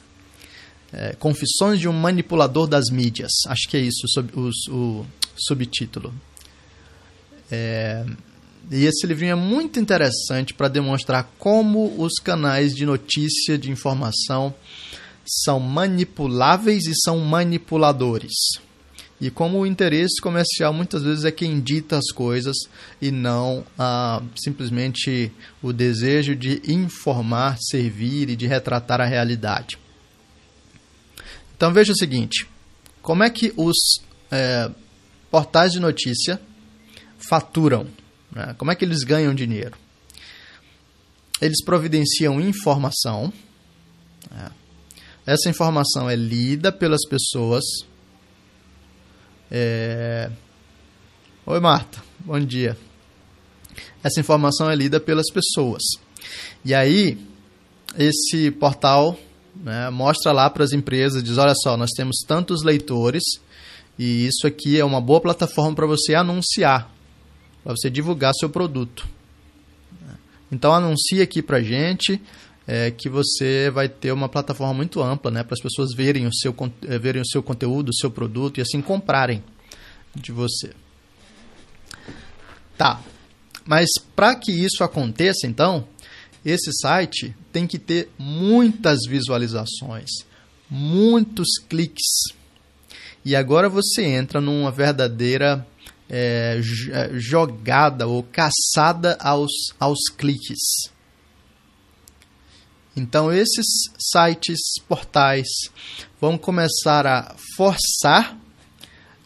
É, 0.90 1.14
Confissões 1.16 1.78
de 1.78 1.86
um 1.88 1.92
Manipulador 1.92 2.66
das 2.66 2.86
Mídias. 2.90 3.32
Acho 3.48 3.68
que 3.68 3.76
é 3.76 3.80
isso 3.80 4.06
o, 4.34 4.40
o, 4.40 5.00
o 5.00 5.06
subtítulo. 5.36 6.14
É, 7.50 8.06
e 8.70 8.84
esse 8.84 9.06
livrinho 9.06 9.32
é 9.32 9.34
muito 9.34 9.80
interessante 9.80 10.52
para 10.52 10.68
demonstrar 10.68 11.30
como 11.38 11.94
os 12.02 12.14
canais 12.16 12.74
de 12.74 12.84
notícia, 12.84 13.56
de 13.56 13.70
informação, 13.70 14.54
são 15.26 15.58
manipuláveis 15.58 16.86
e 16.86 16.92
são 16.94 17.18
manipuladores. 17.18 18.32
E 19.20 19.30
como 19.30 19.58
o 19.58 19.66
interesse 19.66 20.20
comercial 20.20 20.72
muitas 20.72 21.02
vezes 21.02 21.24
é 21.24 21.32
quem 21.32 21.60
dita 21.60 21.96
as 21.96 22.12
coisas 22.12 22.56
e 23.00 23.10
não 23.10 23.64
ah, 23.76 24.22
simplesmente 24.36 25.32
o 25.60 25.72
desejo 25.72 26.36
de 26.36 26.62
informar, 26.68 27.56
servir 27.58 28.30
e 28.30 28.36
de 28.36 28.46
retratar 28.46 29.00
a 29.00 29.06
realidade. 29.06 29.78
Então 31.56 31.72
veja 31.72 31.92
o 31.92 31.96
seguinte: 31.96 32.46
como 33.02 33.24
é 33.24 33.30
que 33.30 33.52
os 33.56 33.76
é, 34.30 34.70
portais 35.30 35.72
de 35.72 35.80
notícia 35.80 36.40
faturam? 37.28 37.88
Né? 38.30 38.54
Como 38.58 38.70
é 38.70 38.74
que 38.74 38.84
eles 38.84 39.02
ganham 39.04 39.34
dinheiro? 39.34 39.76
Eles 41.40 41.62
providenciam 41.64 42.40
informação. 42.40 43.32
Né? 44.30 44.50
Essa 45.26 45.48
informação 45.48 46.08
é 46.08 46.16
lida 46.16 46.72
pelas 46.72 47.06
pessoas. 47.08 47.64
É... 49.50 50.30
Oi, 51.46 51.60
Marta. 51.60 52.02
Bom 52.20 52.40
dia. 52.40 52.76
Essa 54.02 54.20
informação 54.20 54.70
é 54.70 54.74
lida 54.74 55.00
pelas 55.00 55.30
pessoas. 55.30 55.82
E 56.64 56.74
aí, 56.74 57.18
esse 57.96 58.50
portal 58.50 59.18
né, 59.54 59.90
mostra 59.90 60.32
lá 60.32 60.48
para 60.50 60.64
as 60.64 60.72
empresas, 60.72 61.22
diz, 61.22 61.38
olha 61.38 61.54
só, 61.54 61.76
nós 61.76 61.90
temos 61.96 62.18
tantos 62.26 62.62
leitores 62.62 63.22
e 63.98 64.26
isso 64.26 64.46
aqui 64.46 64.78
é 64.78 64.84
uma 64.84 65.00
boa 65.00 65.20
plataforma 65.20 65.74
para 65.74 65.86
você 65.86 66.14
anunciar 66.14 66.90
para 67.68 67.76
você 67.76 67.90
divulgar 67.90 68.32
seu 68.32 68.48
produto. 68.48 69.06
Então 70.50 70.72
anuncie 70.72 71.20
aqui 71.20 71.42
para 71.42 71.60
gente 71.60 72.18
é, 72.66 72.90
que 72.90 73.10
você 73.10 73.68
vai 73.68 73.90
ter 73.90 74.10
uma 74.10 74.26
plataforma 74.26 74.72
muito 74.72 75.02
ampla, 75.02 75.30
né, 75.30 75.44
para 75.44 75.52
as 75.52 75.60
pessoas 75.60 75.94
verem 75.94 76.26
o 76.26 76.32
seu 76.32 76.56
é, 76.86 76.98
verem 76.98 77.20
o 77.20 77.26
seu 77.26 77.42
conteúdo, 77.42 77.90
o 77.90 77.94
seu 77.94 78.10
produto 78.10 78.56
e 78.56 78.62
assim 78.62 78.80
comprarem 78.80 79.44
de 80.16 80.32
você. 80.32 80.72
Tá. 82.78 83.02
Mas 83.66 83.90
para 84.16 84.34
que 84.34 84.50
isso 84.50 84.82
aconteça, 84.82 85.46
então, 85.46 85.86
esse 86.42 86.72
site 86.72 87.36
tem 87.52 87.66
que 87.66 87.78
ter 87.78 88.08
muitas 88.18 89.00
visualizações, 89.06 90.08
muitos 90.70 91.58
cliques. 91.68 92.32
E 93.22 93.36
agora 93.36 93.68
você 93.68 94.04
entra 94.04 94.40
numa 94.40 94.70
verdadeira 94.70 95.66
é, 96.10 96.60
é, 96.92 97.10
jogada 97.18 98.06
ou 98.06 98.22
caçada 98.22 99.16
aos, 99.20 99.52
aos 99.78 99.98
cliques. 100.16 100.90
Então, 102.96 103.32
esses 103.32 103.66
sites, 103.98 104.58
portais, 104.88 105.46
vão 106.20 106.36
começar 106.36 107.06
a 107.06 107.34
forçar 107.56 108.36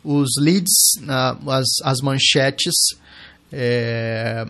os 0.04 0.28
leads, 0.38 0.94
as, 1.48 1.68
as 1.84 2.00
manchetes, 2.00 2.74
é, 3.50 4.46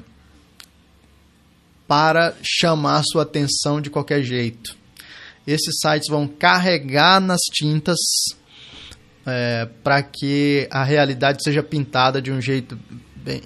para 1.86 2.34
chamar 2.42 3.02
sua 3.04 3.22
atenção 3.22 3.80
de 3.80 3.90
qualquer 3.90 4.22
jeito. 4.22 4.76
Esses 5.46 5.78
sites 5.80 6.08
vão 6.08 6.26
carregar 6.26 7.20
nas 7.20 7.40
tintas 7.52 7.98
é, 9.26 9.66
para 9.82 10.02
que 10.02 10.68
a 10.70 10.84
realidade 10.84 11.42
seja 11.42 11.62
pintada 11.62 12.20
de 12.20 12.32
um 12.32 12.40
jeito 12.40 12.78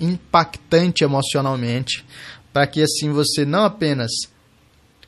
impactante 0.00 1.04
emocionalmente, 1.04 2.04
para 2.52 2.66
que 2.66 2.82
assim 2.82 3.10
você 3.10 3.44
não 3.44 3.64
apenas 3.64 4.10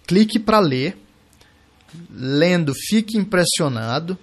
clique 0.06 0.38
para 0.38 0.58
ler, 0.58 0.96
lendo 2.10 2.74
fique 2.74 3.16
impressionado 3.16 4.18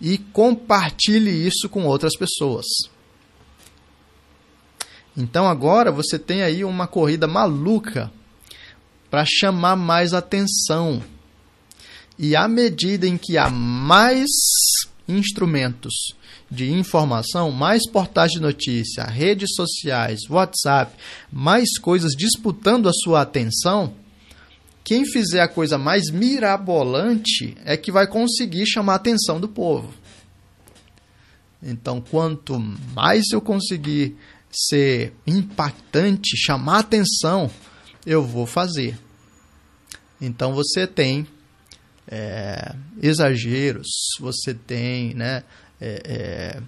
e 0.00 0.18
compartilhe 0.18 1.46
isso 1.46 1.68
com 1.68 1.84
outras 1.84 2.16
pessoas. 2.16 2.66
Então 5.16 5.46
agora 5.46 5.90
você 5.90 6.18
tem 6.18 6.42
aí 6.42 6.64
uma 6.64 6.86
corrida 6.86 7.26
maluca 7.26 8.10
para 9.10 9.24
chamar 9.26 9.76
mais 9.76 10.14
atenção. 10.14 11.02
E 12.18 12.36
à 12.36 12.46
medida 12.46 13.06
em 13.06 13.16
que 13.16 13.36
há 13.36 13.50
mais 13.50 14.28
instrumentos 15.10 15.92
de 16.50 16.70
informação, 16.70 17.50
mais 17.50 17.88
portais 17.88 18.32
de 18.32 18.40
notícia, 18.40 19.04
redes 19.04 19.50
sociais, 19.54 20.20
WhatsApp, 20.28 20.92
mais 21.30 21.78
coisas 21.78 22.12
disputando 22.12 22.88
a 22.88 22.92
sua 22.92 23.22
atenção, 23.22 23.94
quem 24.82 25.04
fizer 25.04 25.40
a 25.40 25.48
coisa 25.48 25.78
mais 25.78 26.10
mirabolante 26.10 27.56
é 27.64 27.76
que 27.76 27.92
vai 27.92 28.06
conseguir 28.06 28.66
chamar 28.66 28.94
a 28.94 28.96
atenção 28.96 29.38
do 29.38 29.48
povo. 29.48 29.92
Então, 31.62 32.00
quanto 32.00 32.58
mais 32.94 33.24
eu 33.32 33.40
conseguir 33.40 34.16
ser 34.50 35.12
impactante, 35.26 36.36
chamar 36.36 36.80
atenção, 36.80 37.50
eu 38.04 38.24
vou 38.24 38.46
fazer. 38.46 38.98
Então 40.20 40.52
você 40.52 40.86
tem 40.86 41.26
é, 42.08 42.74
exageros, 43.02 43.88
você 44.18 44.54
tem 44.54 45.14
né, 45.14 45.42
é, 45.80 46.02
é 46.04 46.62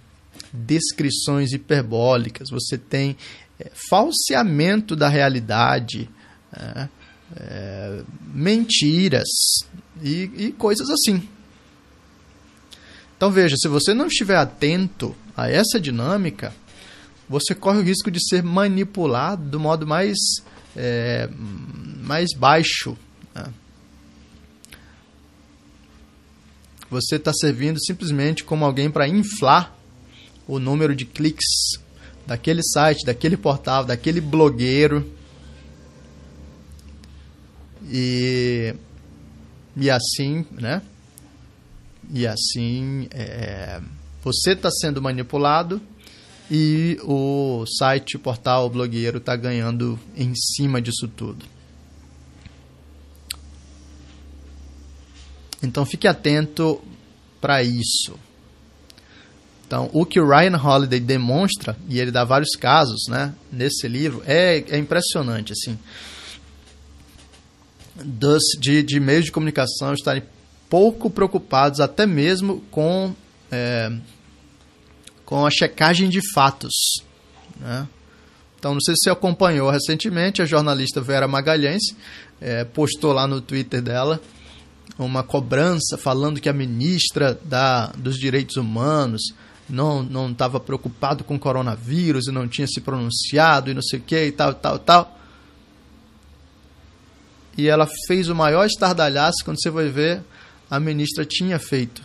descrições 0.52 1.52
hiperbólicas, 1.52 2.48
você 2.50 2.76
tem 2.76 3.16
é, 3.58 3.70
falseamento 3.88 4.94
da 4.94 5.08
realidade, 5.08 6.08
né, 6.52 6.88
é, 7.36 8.02
mentiras 8.32 9.28
e, 10.02 10.30
e 10.36 10.52
coisas 10.52 10.90
assim. 10.90 11.26
Então 13.16 13.30
veja, 13.30 13.56
se 13.56 13.68
você 13.68 13.94
não 13.94 14.06
estiver 14.06 14.36
atento 14.36 15.14
a 15.36 15.48
essa 15.48 15.80
dinâmica, 15.80 16.52
você 17.28 17.54
corre 17.54 17.78
o 17.78 17.82
risco 17.82 18.10
de 18.10 18.18
ser 18.20 18.42
manipulado 18.42 19.48
do 19.48 19.60
modo 19.60 19.86
mais, 19.86 20.18
é, 20.76 21.28
mais 22.02 22.28
baixo. 22.36 22.96
Né? 23.34 23.44
Você 26.92 27.16
está 27.16 27.32
servindo 27.32 27.82
simplesmente 27.82 28.44
como 28.44 28.66
alguém 28.66 28.90
para 28.90 29.08
inflar 29.08 29.74
o 30.46 30.58
número 30.58 30.94
de 30.94 31.06
cliques 31.06 31.78
daquele 32.26 32.62
site, 32.62 33.06
daquele 33.06 33.34
portal, 33.34 33.82
daquele 33.82 34.20
blogueiro. 34.20 35.10
E, 37.90 38.74
e 39.74 39.88
assim, 39.88 40.44
né? 40.50 40.82
E 42.12 42.26
assim, 42.26 43.08
é, 43.10 43.80
você 44.22 44.52
está 44.52 44.70
sendo 44.70 45.00
manipulado 45.00 45.80
e 46.50 46.98
o 47.04 47.64
site, 47.64 48.18
portal, 48.18 48.68
blogueiro 48.68 49.16
está 49.16 49.34
ganhando 49.34 49.98
em 50.14 50.34
cima 50.34 50.78
disso 50.82 51.08
tudo. 51.08 51.46
Então 55.62 55.86
fique 55.86 56.08
atento 56.08 56.82
para 57.40 57.62
isso. 57.62 58.18
Então, 59.66 59.88
o 59.92 60.04
que 60.04 60.20
o 60.20 60.28
Ryan 60.28 60.56
Holiday 60.56 61.00
demonstra, 61.00 61.74
e 61.88 61.98
ele 61.98 62.10
dá 62.10 62.24
vários 62.24 62.54
casos 62.56 63.04
né, 63.08 63.34
nesse 63.50 63.88
livro, 63.88 64.22
é, 64.26 64.62
é 64.68 64.76
impressionante. 64.76 65.52
assim 65.52 65.78
dos, 67.94 68.42
de, 68.58 68.82
de 68.82 68.98
meios 69.00 69.26
de 69.26 69.32
comunicação 69.32 69.92
estarem 69.92 70.22
pouco 70.68 71.10
preocupados 71.10 71.80
até 71.80 72.06
mesmo 72.06 72.62
com, 72.70 73.14
é, 73.50 73.92
com 75.24 75.44
a 75.44 75.50
checagem 75.50 76.08
de 76.08 76.20
fatos. 76.32 76.72
Né? 77.58 77.86
Então, 78.58 78.74
não 78.74 78.80
sei 78.80 78.94
se 78.94 79.04
você 79.04 79.10
acompanhou 79.10 79.70
recentemente, 79.70 80.40
a 80.40 80.46
jornalista 80.46 81.00
Vera 81.00 81.26
Magalhães 81.26 81.82
é, 82.40 82.64
postou 82.64 83.12
lá 83.12 83.26
no 83.26 83.40
Twitter 83.40 83.82
dela 83.82 84.20
uma 84.98 85.22
cobrança 85.22 85.96
falando 85.96 86.40
que 86.40 86.48
a 86.48 86.52
ministra 86.52 87.38
da, 87.44 87.86
dos 87.88 88.16
Direitos 88.18 88.56
Humanos 88.56 89.22
não 89.68 90.30
estava 90.30 90.60
preocupado 90.60 91.24
com 91.24 91.36
o 91.36 91.38
coronavírus 91.38 92.26
e 92.26 92.32
não 92.32 92.46
tinha 92.46 92.66
se 92.66 92.80
pronunciado 92.80 93.70
e 93.70 93.74
não 93.74 93.82
sei 93.82 93.98
o 93.98 94.02
que 94.02 94.26
e 94.26 94.32
tal, 94.32 94.52
tal, 94.54 94.78
tal 94.78 95.18
e 97.56 97.68
ela 97.68 97.88
fez 98.06 98.28
o 98.28 98.34
maior 98.34 98.66
estardalhaço 98.66 99.44
quando 99.44 99.60
você 99.60 99.70
vai 99.70 99.88
ver 99.88 100.22
a 100.70 100.80
ministra 100.80 101.24
tinha 101.24 101.58
feito. 101.58 102.02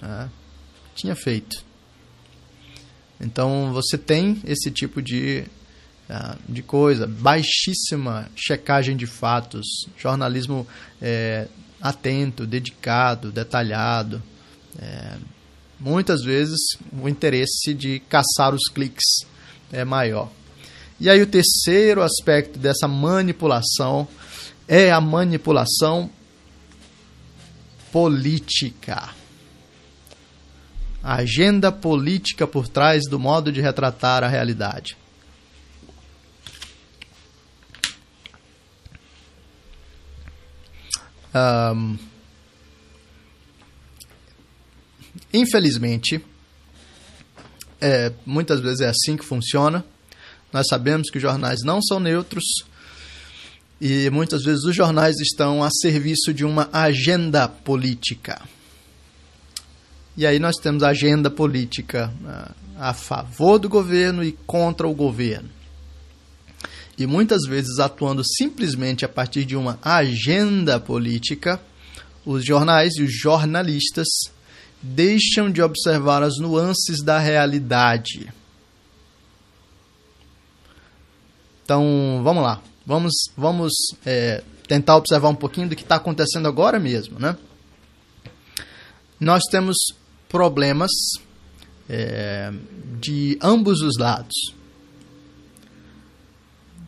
É, 0.00 0.28
tinha 0.94 1.16
feito. 1.16 1.64
Então 3.20 3.72
você 3.72 3.98
tem 3.98 4.40
esse 4.44 4.70
tipo 4.70 5.02
de, 5.02 5.44
de 6.48 6.62
coisa, 6.62 7.06
baixíssima 7.06 8.28
checagem 8.36 8.96
de 8.96 9.06
fatos, 9.06 9.66
jornalismo 9.96 10.66
é, 11.00 11.48
atento, 11.80 12.46
dedicado, 12.46 13.32
detalhado. 13.32 14.22
É, 14.78 15.16
muitas 15.80 16.22
vezes 16.22 16.58
o 17.00 17.08
interesse 17.08 17.74
de 17.74 18.00
caçar 18.00 18.54
os 18.54 18.68
cliques 18.68 19.26
é 19.72 19.84
maior. 19.84 20.30
E 21.00 21.10
aí 21.10 21.20
o 21.20 21.26
terceiro 21.26 22.02
aspecto 22.02 22.58
dessa 22.58 22.86
manipulação 22.86 24.06
é 24.68 24.90
a 24.90 25.00
manipulação 25.00 26.08
política. 27.90 29.10
A 31.02 31.16
agenda 31.16 31.70
política 31.70 32.46
por 32.46 32.68
trás 32.68 33.02
do 33.08 33.18
modo 33.18 33.52
de 33.52 33.60
retratar 33.60 34.24
a 34.24 34.28
realidade. 34.28 34.96
Um, 41.34 41.98
infelizmente, 45.32 46.24
é, 47.80 48.12
muitas 48.24 48.60
vezes 48.60 48.80
é 48.80 48.88
assim 48.88 49.16
que 49.16 49.24
funciona. 49.24 49.84
Nós 50.52 50.66
sabemos 50.68 51.10
que 51.10 51.18
os 51.18 51.22
jornais 51.22 51.60
não 51.64 51.82
são 51.82 51.98
neutros 51.98 52.44
e 53.80 54.08
muitas 54.10 54.42
vezes 54.44 54.64
os 54.64 54.74
jornais 54.74 55.16
estão 55.18 55.62
a 55.62 55.68
serviço 55.70 56.32
de 56.32 56.44
uma 56.44 56.68
agenda 56.72 57.48
política. 57.48 58.40
E 60.16 60.24
aí 60.24 60.38
nós 60.38 60.56
temos 60.56 60.82
a 60.82 60.90
agenda 60.90 61.28
política 61.28 62.12
né, 62.20 62.46
a 62.78 62.94
favor 62.94 63.58
do 63.58 63.68
governo 63.68 64.22
e 64.22 64.32
contra 64.46 64.86
o 64.86 64.94
governo. 64.94 65.50
E 66.96 67.06
muitas 67.06 67.42
vezes 67.42 67.78
atuando 67.78 68.22
simplesmente 68.24 69.04
a 69.04 69.08
partir 69.08 69.44
de 69.44 69.56
uma 69.56 69.78
agenda 69.82 70.78
política, 70.78 71.60
os 72.24 72.44
jornais 72.44 72.94
e 72.96 73.02
os 73.02 73.12
jornalistas 73.12 74.06
deixam 74.80 75.50
de 75.50 75.60
observar 75.62 76.22
as 76.22 76.38
nuances 76.38 77.02
da 77.02 77.18
realidade 77.18 78.32
Então, 81.64 82.20
vamos 82.22 82.42
lá. 82.42 82.62
Vamos, 82.86 83.12
vamos 83.36 83.72
é, 84.04 84.44
tentar 84.68 84.96
observar 84.96 85.30
um 85.30 85.34
pouquinho 85.34 85.68
do 85.68 85.74
que 85.74 85.82
está 85.82 85.96
acontecendo 85.96 86.46
agora 86.46 86.78
mesmo, 86.78 87.18
né? 87.18 87.36
Nós 89.18 89.42
temos 89.50 89.76
problemas 90.28 90.90
é, 91.88 92.52
de 93.00 93.38
ambos 93.40 93.80
os 93.80 93.96
lados. 93.98 94.34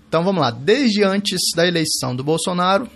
Então 0.09 0.25
vamos 0.25 0.41
lá. 0.41 0.51
Desde 0.51 1.03
antes 1.03 1.41
da 1.55 1.67
eleição 1.67 2.15
do 2.15 2.25
Bolsonaro, 2.25 2.89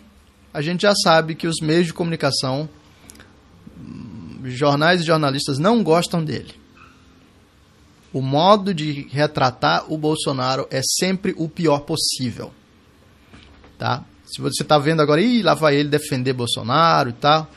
a 0.53 0.63
gente 0.63 0.83
já 0.83 0.95
sabe 0.95 1.35
que 1.35 1.47
os 1.47 1.57
meios 1.61 1.87
de 1.87 1.93
comunicação, 1.93 2.69
jornais 4.45 5.03
e 5.03 5.05
jornalistas 5.05 5.59
não 5.59 5.83
gostam 5.83 6.25
dele 6.25 6.61
o 8.13 8.21
modo 8.21 8.75
de 8.75 9.07
retratar 9.11 9.91
o 9.91 9.97
Bolsonaro 9.97 10.67
é 10.71 10.81
sempre 10.99 11.35
o 11.37 11.49
pior 11.49 11.81
possível. 11.81 12.53
Tá? 13.79 14.05
Se 14.25 14.41
você 14.41 14.63
está 14.63 14.79
vendo 14.79 15.01
agora, 15.01 15.21
Ih, 15.21 15.43
lá 15.43 15.55
vai 15.55 15.77
ele 15.77 15.89
defender 15.89 16.33
Bolsonaro 16.33 17.11
e 17.11 17.13
tal, 17.13 17.49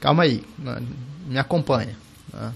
calma 0.00 0.22
aí, 0.22 0.42
né? 0.58 0.80
me 1.26 1.38
acompanha. 1.38 1.96
Né? 2.32 2.52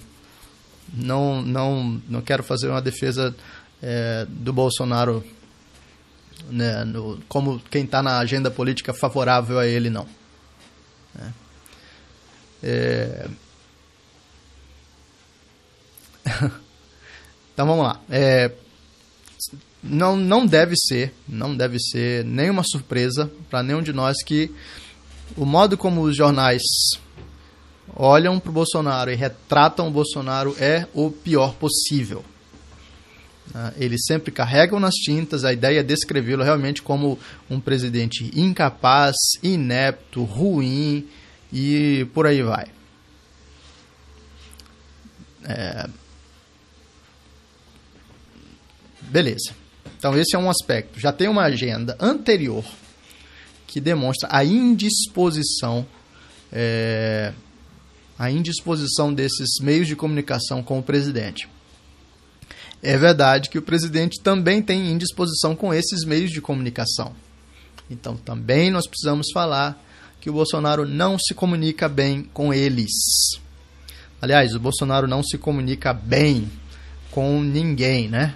Não, 0.95 1.43
não, 1.43 2.01
não 2.09 2.21
quero 2.21 2.43
fazer 2.43 2.69
uma 2.69 2.83
defesa 2.83 3.35
é, 3.83 4.27
do 4.29 4.53
Bolsonaro 4.53 5.25
né, 6.51 6.85
no, 6.85 7.21
como 7.29 7.61
quem 7.71 7.85
está 7.85 8.03
na 8.03 8.19
agenda 8.19 8.51
política 8.51 8.93
favorável 8.93 9.59
a 9.59 9.67
ele, 9.67 9.91
não. 9.91 10.07
Né? 11.15 11.35
É... 12.63 13.29
Então 17.55 17.67
vamos 17.67 17.85
lá. 17.85 18.01
É, 18.09 18.51
não, 19.83 20.17
não 20.17 20.47
deve 20.47 20.75
ser, 20.77 21.13
não 21.29 21.55
deve 21.55 21.79
ser 21.79 22.25
nenhuma 22.25 22.63
surpresa 22.65 23.31
para 23.51 23.63
nenhum 23.63 23.83
de 23.83 23.93
nós 23.93 24.23
que 24.25 24.51
o 25.37 25.45
modo 25.45 25.77
como 25.77 26.03
os 26.03 26.17
jornais 26.17 26.63
olham 27.95 28.39
para 28.39 28.51
o 28.51 28.55
Bolsonaro 28.55 29.11
e 29.11 29.15
retratam 29.15 29.89
o 29.89 29.91
Bolsonaro 29.91 30.57
é 30.59 30.87
o 30.95 31.11
pior 31.11 31.55
possível. 31.55 32.25
Ah, 33.55 33.73
eles 33.77 34.01
sempre 34.07 34.33
carregam 34.33 34.81
nas 34.81 34.95
tintas 34.95 35.45
a 35.45 35.53
ideia 35.53 35.83
de 35.83 35.89
descrevê-lo 35.89 36.43
realmente 36.43 36.83
como 36.83 37.19
um 37.51 37.61
presidente 37.61 38.31
incapaz, 38.35 39.15
inepto, 39.43 40.25
ruim 40.25 41.07
e 41.53 42.07
por 42.15 42.27
aí 42.27 42.43
vai. 42.43 42.67
É, 45.45 45.89
Beleza. 49.13 49.55
Então, 49.99 50.19
esse 50.19 50.35
é 50.35 50.39
um 50.39 50.49
aspecto. 50.49 50.99
Já 50.99 51.13
tem 51.13 51.29
uma 51.29 51.43
agenda 51.43 51.97
anterior 52.01 52.65
que 53.67 53.79
demonstra 53.79 54.27
a 54.33 54.43
indisposição, 54.43 55.87
é, 56.51 57.33
a 58.19 58.31
indisposição 58.31 59.13
desses 59.13 59.61
meios 59.61 59.87
de 59.87 59.95
comunicação 59.95 60.63
com 60.63 60.79
o 60.79 60.83
presidente. 60.83 61.47
É 62.83 62.99
verdade 62.99 63.49
que 63.49 63.59
o 63.59 63.63
presidente 63.63 64.21
também 64.21 64.61
tem 64.61 64.91
indisposição 64.91 65.55
com 65.55 65.73
esses 65.73 66.05
meios 66.05 66.33
de 66.33 66.41
comunicação. 66.41 67.15
Então, 67.89 68.17
também 68.17 68.71
nós 68.73 68.89
precisamos 68.89 69.29
falar 69.33 69.81
que 70.21 70.29
o 70.29 70.33
Bolsonaro 70.33 70.85
não 70.87 71.17
se 71.19 71.33
comunica 71.33 71.89
bem 71.89 72.25
com 72.33 72.53
eles. 72.53 72.91
Aliás, 74.21 74.55
o 74.55 74.61
Bolsonaro 74.61 75.07
não 75.07 75.23
se 75.23 75.39
comunica 75.39 75.93
bem 75.93 76.51
com 77.11 77.41
ninguém, 77.41 78.09
né? 78.09 78.35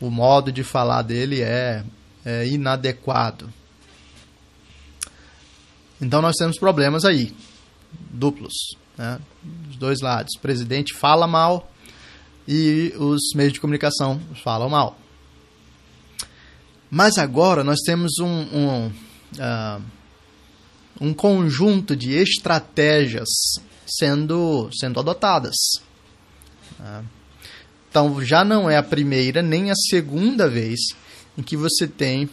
O 0.00 0.10
modo 0.10 0.52
de 0.52 0.62
falar 0.62 1.02
dele 1.02 1.42
é, 1.42 1.84
é 2.24 2.46
inadequado. 2.46 3.52
Então 6.00 6.20
nós 6.20 6.36
temos 6.36 6.58
problemas 6.58 7.04
aí, 7.04 7.34
duplos, 8.10 8.52
né? 8.98 9.18
Dos 9.42 9.76
dois 9.76 10.00
lados. 10.00 10.32
O 10.36 10.40
presidente 10.40 10.92
fala 10.92 11.26
mal 11.26 11.70
e 12.46 12.92
os 12.98 13.32
meios 13.34 13.52
de 13.52 13.60
comunicação 13.60 14.20
falam 14.42 14.68
mal. 14.68 14.98
Mas 16.90 17.18
agora 17.18 17.64
nós 17.64 17.80
temos 17.84 18.18
um, 18.20 18.26
um, 18.26 18.86
uh, 18.88 19.82
um 21.00 21.12
conjunto 21.12 21.96
de 21.96 22.12
estratégias 22.12 23.28
sendo, 23.86 24.70
sendo 24.72 25.00
adotadas. 25.00 25.56
Uh, 26.78 27.04
então 27.90 28.24
já 28.24 28.44
não 28.44 28.70
é 28.70 28.76
a 28.76 28.82
primeira 28.82 29.42
nem 29.42 29.70
a 29.70 29.74
segunda 29.74 30.48
vez 30.48 30.78
em 31.36 31.42
que 31.42 31.56
você 31.56 31.88
tem 31.88 32.28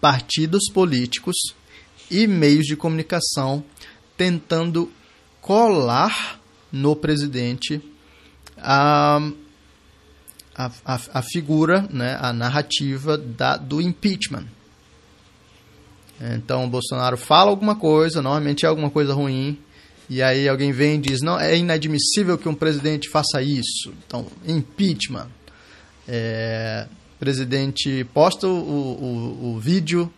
partidos 0.00 0.70
políticos 0.72 1.36
e 2.10 2.26
meios 2.26 2.66
de 2.66 2.76
comunicação 2.76 3.64
tentando 4.16 4.92
colar 5.40 6.40
no 6.70 6.94
presidente 6.94 7.82
a, 8.62 9.30
a, 10.54 11.00
a, 11.14 11.22
figura, 11.22 11.86
né, 11.90 12.16
a 12.20 12.32
narrativa 12.32 13.18
da, 13.18 13.56
do 13.56 13.80
impeachment. 13.80 14.46
Então 16.20 16.68
Bolsonaro 16.68 17.16
fala 17.16 17.50
alguma 17.50 17.74
coisa, 17.74 18.22
normalmente 18.22 18.64
é 18.64 18.68
alguma 18.68 18.90
coisa 18.90 19.12
ruim, 19.12 19.58
e 20.08 20.22
aí 20.22 20.48
alguém 20.48 20.72
vem 20.72 20.96
e 20.96 20.98
diz: 20.98 21.20
não, 21.20 21.38
é 21.38 21.56
inadmissível 21.56 22.38
que 22.38 22.48
um 22.48 22.54
presidente 22.54 23.08
faça 23.08 23.42
isso. 23.42 23.92
Então, 24.06 24.26
impeachment. 24.46 25.28
É, 26.06 26.86
presidente 27.18 28.04
posta 28.12 28.46
o, 28.46 28.50
o, 28.50 29.54
o 29.54 29.58
vídeo 29.58 30.12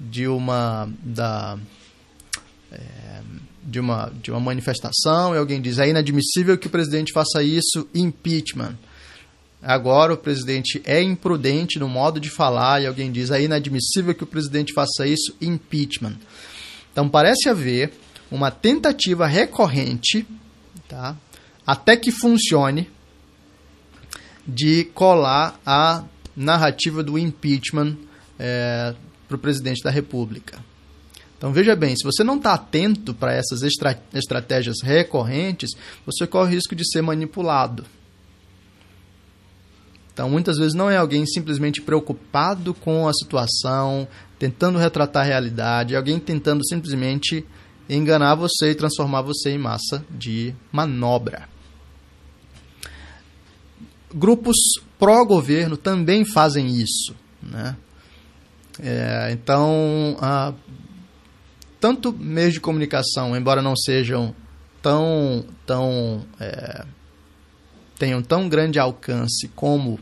de 0.00 0.26
uma 0.26 0.88
da 1.02 1.58
é, 2.72 3.20
de 3.66 3.80
uma 3.80 4.12
de 4.22 4.30
uma 4.30 4.40
manifestação 4.40 5.34
e 5.34 5.38
alguém 5.38 5.60
diz 5.60 5.78
é 5.78 5.88
inadmissível 5.88 6.56
que 6.56 6.66
o 6.66 6.70
presidente 6.70 7.12
faça 7.12 7.42
isso 7.42 7.88
impeachment 7.94 8.76
agora 9.62 10.14
o 10.14 10.16
presidente 10.16 10.80
é 10.84 11.02
imprudente 11.02 11.78
no 11.78 11.88
modo 11.88 12.20
de 12.20 12.30
falar 12.30 12.82
e 12.82 12.86
alguém 12.86 13.10
diz 13.10 13.30
é 13.30 13.42
inadmissível 13.42 14.14
que 14.14 14.24
o 14.24 14.26
presidente 14.26 14.72
faça 14.72 15.06
isso 15.06 15.34
impeachment 15.40 16.16
então 16.92 17.08
parece 17.08 17.48
haver 17.48 17.92
uma 18.30 18.50
tentativa 18.50 19.26
recorrente 19.26 20.26
tá 20.88 21.16
até 21.66 21.96
que 21.96 22.12
funcione 22.12 22.88
de 24.46 24.84
colar 24.94 25.58
a 25.66 26.04
narrativa 26.36 27.02
do 27.02 27.18
impeachment 27.18 27.96
é, 28.38 28.94
para 29.26 29.34
o 29.34 29.38
presidente 29.38 29.82
da 29.82 29.90
República. 29.90 30.58
Então 31.36 31.52
veja 31.52 31.76
bem, 31.76 31.94
se 31.94 32.04
você 32.04 32.24
não 32.24 32.36
está 32.36 32.54
atento 32.54 33.12
para 33.12 33.32
essas 33.32 33.62
estra 33.62 34.00
estratégias 34.14 34.76
recorrentes, 34.82 35.70
você 36.04 36.26
corre 36.26 36.48
o 36.48 36.54
risco 36.54 36.74
de 36.74 36.88
ser 36.90 37.02
manipulado. 37.02 37.84
Então 40.12 40.30
muitas 40.30 40.56
vezes 40.56 40.72
não 40.72 40.90
é 40.90 40.96
alguém 40.96 41.26
simplesmente 41.26 41.82
preocupado 41.82 42.72
com 42.72 43.06
a 43.06 43.12
situação, 43.12 44.08
tentando 44.38 44.78
retratar 44.78 45.22
a 45.22 45.26
realidade, 45.26 45.94
é 45.94 45.96
alguém 45.98 46.18
tentando 46.18 46.66
simplesmente 46.66 47.44
enganar 47.88 48.34
você 48.34 48.70
e 48.70 48.74
transformar 48.74 49.20
você 49.22 49.50
em 49.50 49.58
massa 49.58 50.04
de 50.10 50.54
manobra. 50.72 51.48
Grupos 54.14 54.56
pró-governo 54.98 55.76
também 55.76 56.24
fazem 56.24 56.68
isso. 56.68 57.14
Né? 57.42 57.76
É, 58.80 59.30
então, 59.32 60.16
a, 60.20 60.54
tanto 61.80 62.12
meios 62.12 62.54
de 62.54 62.60
comunicação, 62.60 63.36
embora 63.36 63.62
não 63.62 63.76
sejam 63.76 64.34
tão, 64.82 65.44
tão 65.64 66.24
é, 66.40 66.84
tenham 67.98 68.22
tão 68.22 68.48
grande 68.48 68.78
alcance 68.78 69.48
como 69.48 69.98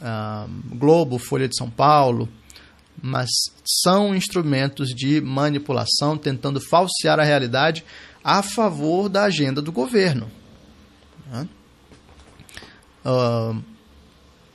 a 0.00 0.46
Globo, 0.70 1.18
Folha 1.18 1.48
de 1.48 1.56
São 1.56 1.68
Paulo, 1.68 2.28
mas 3.00 3.28
são 3.64 4.14
instrumentos 4.14 4.88
de 4.88 5.20
manipulação 5.20 6.16
tentando 6.16 6.60
falsear 6.60 7.18
a 7.18 7.24
realidade 7.24 7.84
a 8.22 8.42
favor 8.42 9.08
da 9.08 9.24
agenda 9.24 9.62
do 9.62 9.72
governo. 9.72 10.30
Né? 11.30 11.48
Uh, 13.04 13.62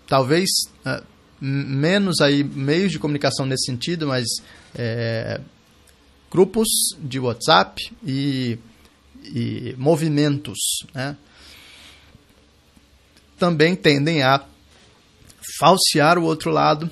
talvez 0.08 0.50
uh, 0.86 1.04
menos 1.40 2.22
aí 2.22 2.44
meios 2.44 2.92
de 2.92 3.00
comunicação 3.00 3.46
nesse 3.46 3.66
sentido, 3.66 4.08
mas 4.08 4.26
é, 4.76 5.42
grupos 6.34 6.68
de 6.98 7.20
WhatsApp 7.20 7.80
e, 8.04 8.58
e 9.24 9.76
movimentos 9.78 10.58
né, 10.92 11.16
também 13.38 13.76
tendem 13.76 14.24
a 14.24 14.44
falsear 15.60 16.18
o 16.18 16.24
outro 16.24 16.50
lado 16.50 16.90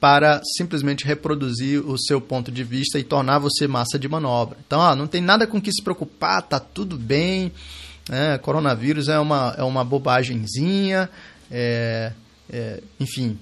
para 0.00 0.42
simplesmente 0.56 1.06
reproduzir 1.06 1.88
o 1.88 1.96
seu 1.96 2.20
ponto 2.20 2.50
de 2.50 2.64
vista 2.64 2.98
e 2.98 3.04
tornar 3.04 3.38
você 3.38 3.68
massa 3.68 3.96
de 3.96 4.08
manobra. 4.08 4.58
Então, 4.66 4.80
ó, 4.80 4.96
não 4.96 5.06
tem 5.06 5.22
nada 5.22 5.46
com 5.46 5.62
que 5.62 5.72
se 5.72 5.82
preocupar, 5.82 6.42
tá 6.42 6.58
tudo 6.58 6.98
bem. 6.98 7.52
Né, 8.08 8.36
coronavírus 8.38 9.08
é 9.08 9.18
uma, 9.20 9.54
é 9.56 9.62
uma 9.62 9.84
bobagemzinha. 9.84 11.08
É, 11.50 12.12
é, 12.50 12.82
enfim, 12.98 13.38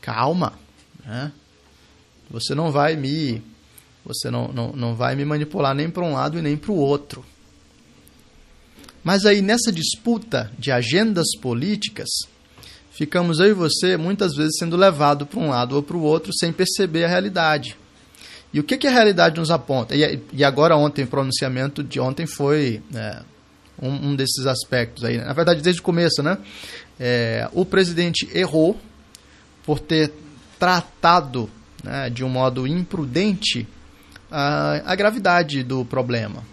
calma, 0.00 0.54
né? 1.04 1.30
Você 2.30 2.54
não 2.54 2.70
vai 2.70 2.96
me 2.96 3.42
você 4.04 4.30
não, 4.30 4.48
não, 4.48 4.72
não 4.72 4.94
vai 4.94 5.14
me 5.14 5.24
manipular 5.24 5.74
nem 5.74 5.90
para 5.90 6.02
um 6.02 6.14
lado 6.14 6.38
e 6.38 6.42
nem 6.42 6.56
para 6.56 6.72
o 6.72 6.76
outro. 6.76 7.24
Mas 9.04 9.24
aí 9.24 9.42
nessa 9.42 9.70
disputa 9.70 10.50
de 10.58 10.70
agendas 10.70 11.26
políticas, 11.40 12.08
ficamos 12.92 13.40
eu 13.40 13.48
e 13.48 13.52
você 13.52 13.96
muitas 13.96 14.34
vezes 14.34 14.56
sendo 14.58 14.76
levado 14.76 15.26
para 15.26 15.40
um 15.40 15.50
lado 15.50 15.76
ou 15.76 15.82
para 15.82 15.96
o 15.96 16.02
outro 16.02 16.32
sem 16.32 16.52
perceber 16.52 17.04
a 17.04 17.08
realidade. 17.08 17.76
E 18.52 18.58
o 18.58 18.64
que, 18.64 18.76
que 18.76 18.86
a 18.86 18.90
realidade 18.90 19.38
nos 19.38 19.50
aponta? 19.50 19.94
E, 19.94 20.20
e 20.32 20.44
agora 20.44 20.76
ontem, 20.76 21.04
o 21.04 21.06
pronunciamento 21.06 21.84
de 21.84 22.00
ontem 22.00 22.26
foi 22.26 22.82
é, 22.94 23.22
um, 23.80 24.10
um, 24.10 24.16
desses 24.16 24.44
aspectos 24.46 25.04
aí. 25.04 25.18
Na 25.18 25.32
verdade, 25.32 25.62
desde 25.62 25.80
o 25.80 25.84
começo, 25.84 26.22
né? 26.22 26.36
É, 26.98 27.48
o 27.52 27.64
presidente 27.64 28.28
errou 28.34 28.78
por 29.64 29.78
ter 29.78 30.12
tratado 30.58 31.48
né, 31.82 32.10
de 32.10 32.24
um 32.24 32.28
modo 32.28 32.66
imprudente 32.66 33.66
a, 34.30 34.92
a 34.92 34.94
gravidade 34.94 35.62
do 35.62 35.84
problema. 35.84 36.44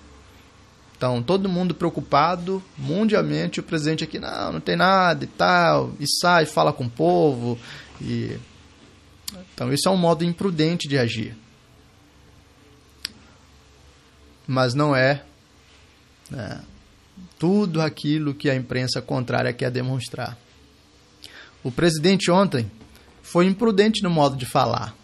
Então, 0.97 1.21
todo 1.21 1.47
mundo 1.47 1.75
preocupado, 1.75 2.63
mundialmente, 2.75 3.59
o 3.59 3.63
presidente 3.63 4.03
aqui, 4.03 4.17
não, 4.17 4.53
não 4.53 4.59
tem 4.59 4.75
nada 4.75 5.23
e 5.23 5.27
tal, 5.27 5.93
e 5.99 6.05
sai, 6.07 6.45
fala 6.45 6.73
com 6.73 6.85
o 6.85 6.89
povo. 6.89 7.57
E... 8.01 8.37
Então, 9.53 9.71
isso 9.71 9.87
é 9.87 9.91
um 9.91 9.97
modo 9.97 10.23
imprudente 10.23 10.87
de 10.87 10.97
agir. 10.97 11.35
Mas 14.47 14.73
não 14.73 14.95
é, 14.95 15.23
é 16.33 16.57
tudo 17.37 17.81
aquilo 17.81 18.33
que 18.33 18.49
a 18.49 18.55
imprensa 18.55 18.99
contrária 18.99 19.53
quer 19.53 19.69
demonstrar. 19.69 20.37
O 21.63 21.71
presidente 21.71 22.31
ontem 22.31 22.71
foi 23.21 23.45
imprudente 23.45 24.01
no 24.01 24.09
modo 24.09 24.35
de 24.35 24.45
falar. 24.45 24.95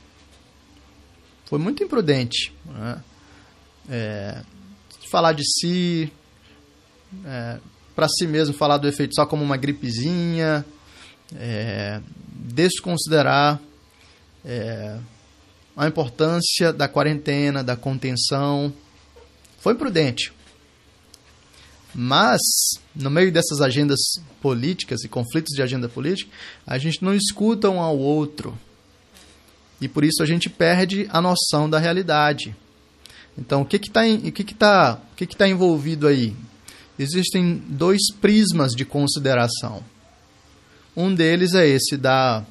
Foi 1.53 1.59
muito 1.59 1.83
imprudente. 1.83 2.51
Né? 2.65 3.03
É, 3.87 4.41
falar 5.11 5.33
de 5.33 5.43
si, 5.43 6.11
é, 7.23 7.59
para 7.95 8.07
si 8.09 8.25
mesmo 8.25 8.55
falar 8.55 8.77
do 8.77 8.87
efeito 8.87 9.13
só 9.13 9.23
como 9.23 9.43
uma 9.43 9.55
gripezinha, 9.55 10.65
é, 11.35 12.01
desconsiderar 12.27 13.61
é, 14.43 14.97
a 15.77 15.87
importância 15.87 16.73
da 16.73 16.87
quarentena, 16.87 17.63
da 17.63 17.75
contenção. 17.75 18.73
Foi 19.59 19.73
imprudente. 19.73 20.33
Mas, 21.93 22.41
no 22.95 23.11
meio 23.11 23.31
dessas 23.31 23.61
agendas 23.61 23.99
políticas 24.41 25.03
e 25.03 25.07
conflitos 25.07 25.55
de 25.55 25.61
agenda 25.61 25.87
política, 25.87 26.31
a 26.65 26.79
gente 26.79 27.03
não 27.03 27.13
escuta 27.13 27.69
um 27.69 27.79
ao 27.79 27.95
outro. 27.95 28.57
E 29.81 29.87
por 29.87 30.03
isso 30.03 30.21
a 30.23 30.25
gente 30.25 30.49
perde 30.49 31.07
a 31.09 31.21
noção 31.21 31.69
da 31.69 31.79
realidade. 31.79 32.55
Então, 33.37 33.61
o 33.61 33.65
que 33.65 33.77
está 33.77 34.01
o 34.05 34.31
que 34.31 34.43
que 34.43 34.53
tá, 34.53 34.99
o 35.11 35.15
que 35.15 35.25
que 35.25 35.35
tá 35.35 35.47
envolvido 35.47 36.07
aí? 36.07 36.35
Existem 36.97 37.61
dois 37.67 38.01
prismas 38.21 38.73
de 38.73 38.85
consideração. 38.85 39.83
Um 40.95 41.13
deles 41.13 41.55
é 41.55 41.67
esse 41.67 41.97
da, 41.97 42.45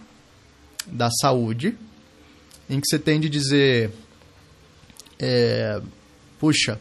da 0.86 1.08
saúde, 1.10 1.76
em 2.68 2.80
que 2.80 2.88
você 2.88 2.98
tem 2.98 3.20
de 3.20 3.28
dizer 3.28 3.92
é, 5.22 5.80
puxa, 6.40 6.80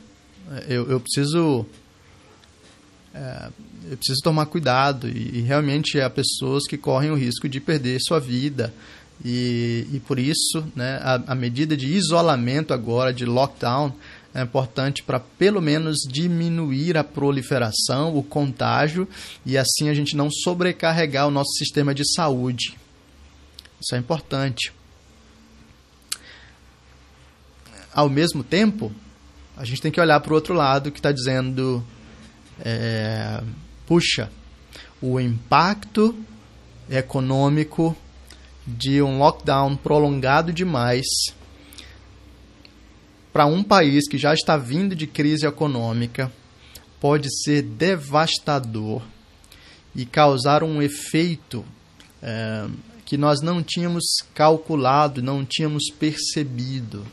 eu, 0.68 0.90
eu 0.90 1.00
preciso 1.00 1.64
é, 3.14 3.50
eu 3.92 3.98
preciso 3.98 4.22
tomar 4.24 4.48
cuidado 4.48 5.08
e, 5.08 5.38
e, 5.38 5.42
realmente 5.42 6.00
há 6.02 6.10
pessoas 6.10 6.64
que 6.68 6.78
correm 6.78 7.12
o 7.12 7.16
risco 7.16 7.48
de 7.48 7.60
perder 7.60 8.00
sua 8.02 8.20
vida 8.20 8.74
e, 9.24 9.88
e 9.94 10.00
por 10.00 10.18
isso 10.18 10.66
né, 10.76 11.00
a, 11.02 11.34
a 11.34 11.36
medida 11.36 11.78
de 11.78 11.88
isolamento 11.88 12.74
agora, 12.74 13.14
de 13.14 13.26
lockdown, 13.26 13.94
é 14.34 14.42
importante 14.42 15.04
para 15.04 15.20
pelo 15.20 15.62
menos 15.62 16.00
diminuir 16.08 16.98
a 16.98 17.04
proliferação, 17.04 18.16
o 18.16 18.24
contágio 18.24 19.08
e 19.46 19.58
assim 19.58 19.90
a 19.90 19.94
gente 19.94 20.16
não 20.16 20.30
sobrecarregar 20.32 21.28
o 21.28 21.32
nosso 21.32 21.52
sistema 21.58 21.94
de 21.94 22.04
saúde. 22.14 22.78
Isso 23.82 23.96
é 23.96 23.98
importante. 23.98 24.72
Ao 27.94 28.08
mesmo 28.08 28.42
tempo, 28.42 28.92
a 29.58 29.66
gente 29.66 29.82
tem 29.82 29.92
que 29.92 30.00
olhar 30.00 30.20
para 30.22 30.32
o 30.32 30.36
outro 30.36 30.54
lado 30.54 30.92
que 30.92 31.00
está 31.00 31.12
dizendo: 31.12 31.86
é, 32.64 33.44
puxa, 33.86 34.32
o 35.02 35.20
impacto 35.20 36.16
econômico 36.90 37.98
de 38.78 39.02
um 39.02 39.18
lockdown 39.18 39.76
prolongado 39.76 40.52
demais 40.54 41.06
para 43.32 43.46
um 43.46 43.64
país 43.64 44.08
que 44.08 44.18
já 44.18 44.34
está 44.34 44.58
vindo 44.58 44.96
de 44.96 45.08
crise 45.08 45.46
econômica 45.46 46.32
pode 47.00 47.30
ser 47.44 47.62
devastador 47.62 49.02
e 49.96 50.06
causar 50.06 50.64
um 50.64 50.82
efeito 50.82 51.66
é, 52.22 52.68
que 53.06 53.18
nós 53.18 53.42
não 53.42 53.64
tínhamos 53.64 54.04
calculado, 54.34 55.22
não 55.22 55.46
tínhamos 55.46 55.86
percebido. 55.98 57.06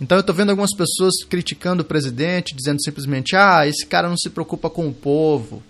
Então 0.00 0.16
eu 0.16 0.20
estou 0.20 0.34
vendo 0.34 0.50
algumas 0.50 0.74
pessoas 0.74 1.22
criticando 1.28 1.82
o 1.82 1.86
presidente, 1.86 2.54
dizendo 2.54 2.82
simplesmente: 2.82 3.36
ah, 3.36 3.66
esse 3.66 3.86
cara 3.86 4.08
não 4.08 4.16
se 4.16 4.30
preocupa 4.30 4.68
com 4.68 4.88
o 4.88 4.94
povo. 4.94 5.62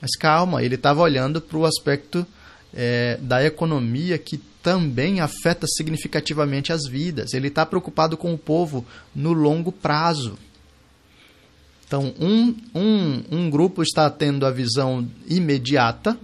Mas 0.00 0.16
calma, 0.16 0.62
ele 0.62 0.74
estava 0.74 1.02
olhando 1.02 1.40
para 1.40 1.58
o 1.58 1.64
aspecto 1.64 2.26
é, 2.74 3.18
da 3.20 3.44
economia 3.44 4.18
que 4.18 4.38
também 4.62 5.20
afeta 5.20 5.66
significativamente 5.66 6.72
as 6.72 6.86
vidas. 6.88 7.34
Ele 7.34 7.48
está 7.48 7.66
preocupado 7.66 8.16
com 8.16 8.32
o 8.32 8.38
povo 8.38 8.86
no 9.14 9.32
longo 9.32 9.72
prazo. 9.72 10.38
Então, 11.86 12.14
um, 12.18 12.54
um, 12.74 13.22
um 13.30 13.50
grupo 13.50 13.82
está 13.82 14.08
tendo 14.08 14.46
a 14.46 14.50
visão 14.50 15.06
imediata 15.28 16.16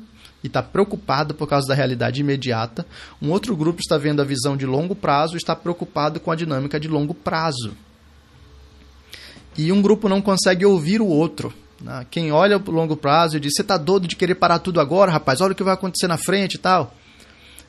e 0.43 0.47
está 0.47 0.63
preocupado 0.63 1.35
por 1.35 1.47
causa 1.47 1.67
da 1.69 1.75
realidade 1.75 2.21
imediata. 2.21 2.87
Um 3.21 3.31
outro 3.31 3.55
grupo 3.57 3.81
está 3.81 3.99
vendo 3.99 4.23
a 4.23 4.25
visão 4.25 4.57
de 4.57 4.65
longo 4.65 4.95
prazo 4.95 5.35
e 5.35 5.37
está 5.37 5.55
preocupado 5.55 6.21
com 6.21 6.31
a 6.31 6.37
dinâmica 6.37 6.79
de 6.79 6.89
longo 6.89 7.13
prazo. 7.13 7.77
E 9.59 9.73
um 9.73 9.83
grupo 9.83 10.09
não 10.09 10.23
consegue 10.23 10.65
ouvir 10.65 11.03
o 11.03 11.07
outro. 11.07 11.53
Né? 11.81 12.07
Quem 12.11 12.33
olha 12.33 12.59
o 12.59 12.71
longo 12.71 12.97
prazo 12.97 13.37
e 13.37 13.41
diz: 13.41 13.55
Você 13.55 13.63
está 13.63 13.77
doido 13.77 14.09
de 14.09 14.17
querer 14.17 14.35
parar 14.35 14.59
tudo 14.59 14.81
agora, 14.81 15.13
rapaz? 15.13 15.41
Olha 15.41 15.53
o 15.53 15.55
que 15.55 15.63
vai 15.63 15.75
acontecer 15.75 16.09
na 16.09 16.17
frente 16.17 16.55
e 16.55 16.59
tal. 16.59 16.95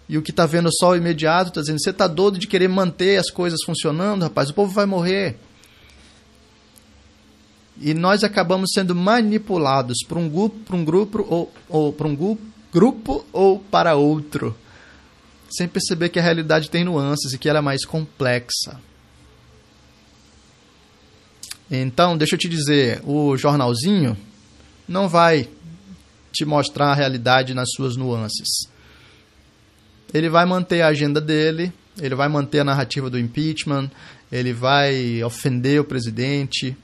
E 0.08 0.18
o 0.18 0.22
que 0.22 0.32
está 0.32 0.46
vendo 0.46 0.70
só 0.72 0.92
o 0.92 0.96
imediato 0.96 1.50
está 1.50 1.62
dizendo: 1.62 1.80
Você 1.80 1.92
está 1.92 2.08
doido 2.08 2.40
de 2.40 2.48
querer 2.48 2.68
manter 2.68 3.18
as 3.18 3.30
coisas 3.30 3.60
funcionando, 3.66 4.24
rapaz? 4.24 4.50
O 4.50 4.54
povo 4.54 4.74
vai 4.74 4.86
morrer. 4.86 5.38
E 7.82 7.94
nós 7.94 8.24
acabamos 8.24 8.72
sendo 8.74 8.94
manipulados 8.94 10.00
para 10.06 10.20
um 10.20 10.28
grupo, 10.28 10.58
para 10.66 10.76
um 10.76 10.84
grupo 10.84 11.26
ou, 11.30 11.54
ou 11.70 11.94
para 11.94 12.08
um 12.08 12.38
grupo 12.74 13.26
ou 13.32 13.60
para 13.60 13.96
outro, 13.96 14.56
sem 15.50 15.68
perceber 15.68 16.10
que 16.10 16.20
a 16.20 16.22
realidade 16.22 16.70
tem 16.70 16.84
nuances 16.84 17.32
e 17.32 17.38
que 17.38 17.48
ela 17.48 17.60
é 17.60 17.62
mais 17.62 17.86
complexa. 17.86 18.82
Então, 21.72 22.18
deixa 22.18 22.36
eu 22.36 22.40
te 22.40 22.50
dizer, 22.50 23.02
o 23.06 23.38
jornalzinho 23.38 24.18
não 24.88 25.08
vai 25.08 25.48
te 26.32 26.44
mostrar 26.46 26.92
a 26.92 26.96
realidade 26.96 27.54
nas 27.54 27.70
suas 27.76 27.96
nuances. 27.96 28.48
Ele 30.14 30.30
vai 30.30 30.46
manter 30.46 30.82
a 30.82 30.88
agenda 30.88 31.22
dele, 31.22 31.72
ele 32.02 32.16
vai 32.16 32.28
manter 32.28 32.60
a 32.60 32.64
narrativa 32.64 33.10
do 33.10 33.20
impeachment, 33.20 33.92
ele 34.32 34.54
vai 34.54 35.24
ofender 35.24 35.80
o 35.80 35.84
presidente. 35.84 36.76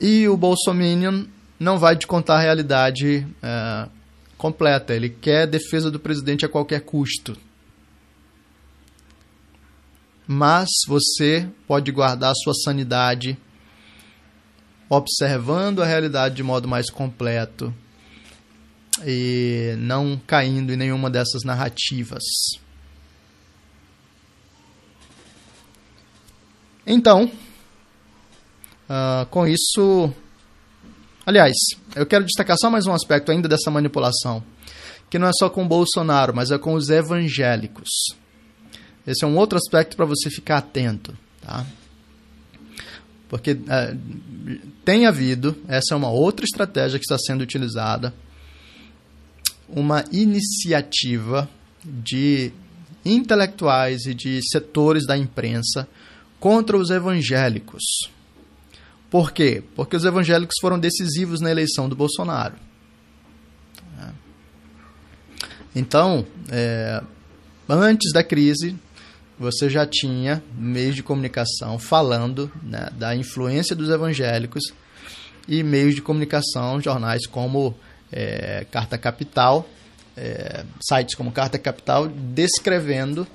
E 0.00 0.28
o 0.28 0.36
Bolsonaro 0.36 1.28
não 1.58 1.78
vai 1.78 1.96
te 1.96 2.06
contar 2.06 2.36
a 2.36 2.40
realidade 2.40 3.26
uh, 3.42 3.90
completa. 4.36 4.94
Ele 4.94 5.08
quer 5.08 5.46
defesa 5.46 5.90
do 5.90 5.98
presidente 5.98 6.44
a 6.44 6.48
qualquer 6.48 6.80
custo. 6.82 7.36
Mas 10.26 10.68
você 10.86 11.48
pode 11.66 11.90
guardar 11.92 12.32
a 12.32 12.34
sua 12.34 12.54
sanidade 12.54 13.36
observando 14.88 15.82
a 15.82 15.86
realidade 15.86 16.36
de 16.36 16.42
modo 16.42 16.68
mais 16.68 16.90
completo 16.90 17.74
e 19.04 19.74
não 19.78 20.20
caindo 20.26 20.72
em 20.72 20.76
nenhuma 20.76 21.10
dessas 21.10 21.42
narrativas. 21.42 22.22
Então, 26.86 27.30
uh, 28.88 29.26
com 29.30 29.46
isso, 29.46 30.12
Aliás, 31.26 31.54
eu 31.96 32.04
quero 32.04 32.26
destacar 32.26 32.54
só 32.60 32.68
mais 32.68 32.86
um 32.86 32.92
aspecto 32.92 33.32
ainda 33.32 33.48
dessa 33.48 33.70
manipulação, 33.70 34.44
que 35.08 35.18
não 35.18 35.26
é 35.26 35.30
só 35.38 35.48
com 35.48 35.66
Bolsonaro, 35.66 36.36
mas 36.36 36.50
é 36.50 36.58
com 36.58 36.74
os 36.74 36.90
evangélicos. 36.90 37.88
Esse 39.06 39.24
é 39.24 39.28
um 39.28 39.36
outro 39.36 39.58
aspecto 39.58 39.96
para 39.96 40.06
você 40.06 40.30
ficar 40.30 40.58
atento, 40.58 41.16
tá? 41.40 41.66
Porque 43.28 43.58
é, 43.68 43.96
tem 44.84 45.06
havido, 45.06 45.56
essa 45.66 45.94
é 45.94 45.96
uma 45.96 46.10
outra 46.10 46.44
estratégia 46.44 46.98
que 46.98 47.04
está 47.04 47.18
sendo 47.18 47.42
utilizada, 47.42 48.14
uma 49.68 50.04
iniciativa 50.12 51.48
de 51.84 52.52
intelectuais 53.04 54.06
e 54.06 54.14
de 54.14 54.40
setores 54.50 55.06
da 55.06 55.16
imprensa 55.18 55.88
contra 56.40 56.76
os 56.76 56.90
evangélicos. 56.90 57.82
Por 59.10 59.32
quê? 59.32 59.62
Porque 59.74 59.96
os 59.96 60.04
evangélicos 60.04 60.56
foram 60.60 60.78
decisivos 60.78 61.40
na 61.40 61.50
eleição 61.50 61.88
do 61.88 61.96
Bolsonaro. 61.96 62.56
Então, 65.74 66.24
é, 66.50 67.02
antes 67.68 68.12
da 68.12 68.22
crise, 68.22 68.78
você 69.38 69.68
já 69.68 69.86
tinha 69.86 70.42
meios 70.56 70.94
de 70.94 71.02
comunicação 71.02 71.78
falando 71.78 72.50
né, 72.62 72.88
da 72.96 73.14
influência 73.16 73.74
dos 73.74 73.90
evangélicos 73.90 74.62
e 75.48 75.62
meios 75.62 75.94
de 75.94 76.02
comunicação, 76.02 76.80
jornais 76.80 77.26
como 77.26 77.74
é, 78.12 78.66
Carta 78.70 78.96
Capital, 78.96 79.68
é, 80.16 80.64
sites 80.80 81.14
como 81.14 81.32
Carta 81.32 81.58
Capital, 81.58 82.06
descrevendo 82.08 83.26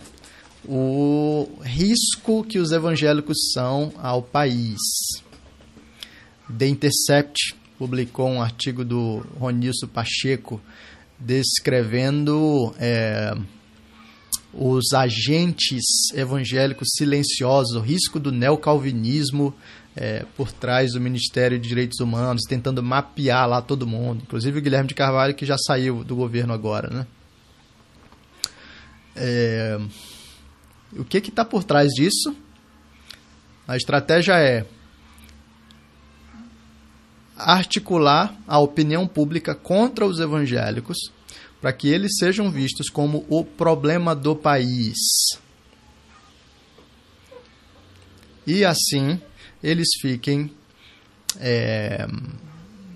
o 0.65 1.47
risco 1.61 2.43
que 2.43 2.59
os 2.59 2.71
evangélicos 2.71 3.51
são 3.53 3.93
ao 3.97 4.21
país. 4.21 4.79
The 6.57 6.67
Intercept 6.67 7.55
publicou 7.77 8.27
um 8.29 8.41
artigo 8.41 8.83
do 8.83 9.25
Ronilson 9.39 9.87
Pacheco 9.87 10.61
descrevendo 11.19 12.73
é, 12.79 13.33
os 14.53 14.93
agentes 14.93 16.11
evangélicos 16.13 16.89
silenciosos, 16.95 17.75
o 17.75 17.79
risco 17.79 18.19
do 18.19 18.31
neocalvinismo 18.31 19.53
é, 19.95 20.25
por 20.35 20.51
trás 20.51 20.93
do 20.93 21.01
Ministério 21.01 21.59
de 21.59 21.67
Direitos 21.67 21.99
Humanos, 21.99 22.43
tentando 22.47 22.81
mapear 22.81 23.47
lá 23.47 23.61
todo 23.61 23.85
mundo, 23.85 24.23
inclusive 24.23 24.59
o 24.59 24.61
Guilherme 24.61 24.87
de 24.87 24.95
Carvalho, 24.95 25.35
que 25.35 25.45
já 25.45 25.57
saiu 25.57 26.03
do 26.03 26.15
governo 26.15 26.53
agora. 26.53 26.89
Né? 26.89 27.07
É, 29.15 29.79
o 30.93 31.03
que 31.03 31.17
está 31.17 31.45
por 31.45 31.63
trás 31.63 31.89
disso? 31.89 32.35
A 33.67 33.77
estratégia 33.77 34.33
é 34.39 34.65
articular 37.37 38.35
a 38.47 38.59
opinião 38.59 39.07
pública 39.07 39.53
contra 39.53 40.05
os 40.05 40.19
evangélicos, 40.19 40.97
para 41.61 41.73
que 41.73 41.87
eles 41.87 42.17
sejam 42.17 42.49
vistos 42.49 42.89
como 42.89 43.25
o 43.29 43.43
problema 43.43 44.15
do 44.15 44.35
país. 44.35 44.97
E 48.47 48.63
assim 48.63 49.21
eles 49.61 49.89
fiquem 50.01 50.51
é, 51.39 52.07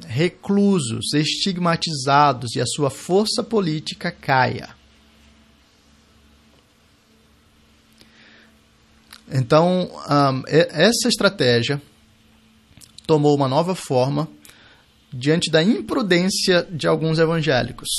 reclusos, 0.08 1.14
estigmatizados 1.14 2.56
e 2.56 2.62
a 2.62 2.66
sua 2.66 2.90
força 2.90 3.44
política 3.44 4.12
caia. 4.12 4.70
Então, 9.32 9.90
um, 9.92 10.44
essa 10.48 11.08
estratégia 11.08 11.82
tomou 13.08 13.36
uma 13.36 13.48
nova 13.48 13.74
forma 13.74 14.28
diante 15.12 15.50
da 15.50 15.64
imprudência 15.64 16.68
de 16.72 16.88
alguns 16.88 17.20
evangélicos. 17.20 17.90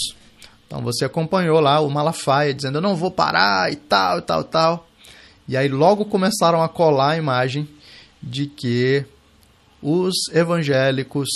Então 0.75 0.83
você 0.83 1.05
acompanhou 1.05 1.61
lá 1.61 1.79
o 1.79 1.89
Malafaia 1.89 2.53
dizendo: 2.53 2.79
Eu 2.79 2.83
não 2.83 2.97
vou 2.97 3.09
parar 3.09 3.73
e 3.73 3.77
tal, 3.77 4.19
e 4.19 4.23
tal, 4.23 4.43
tal. 4.43 4.89
E 5.47 5.57
aí 5.57 5.69
logo 5.69 6.05
começaram 6.05 6.61
a 6.61 6.69
colar 6.69 7.11
a 7.11 7.17
imagem 7.17 7.69
de 8.21 8.47
que 8.47 9.05
os 9.81 10.15
evangélicos 10.33 11.29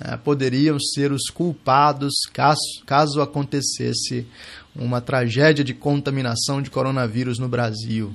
né, 0.00 0.16
poderiam 0.22 0.78
ser 0.78 1.10
os 1.10 1.24
culpados 1.30 2.12
caso, 2.32 2.60
caso 2.86 3.20
acontecesse 3.20 4.24
uma 4.76 5.00
tragédia 5.00 5.64
de 5.64 5.74
contaminação 5.74 6.62
de 6.62 6.70
coronavírus 6.70 7.40
no 7.40 7.48
Brasil. 7.48 8.14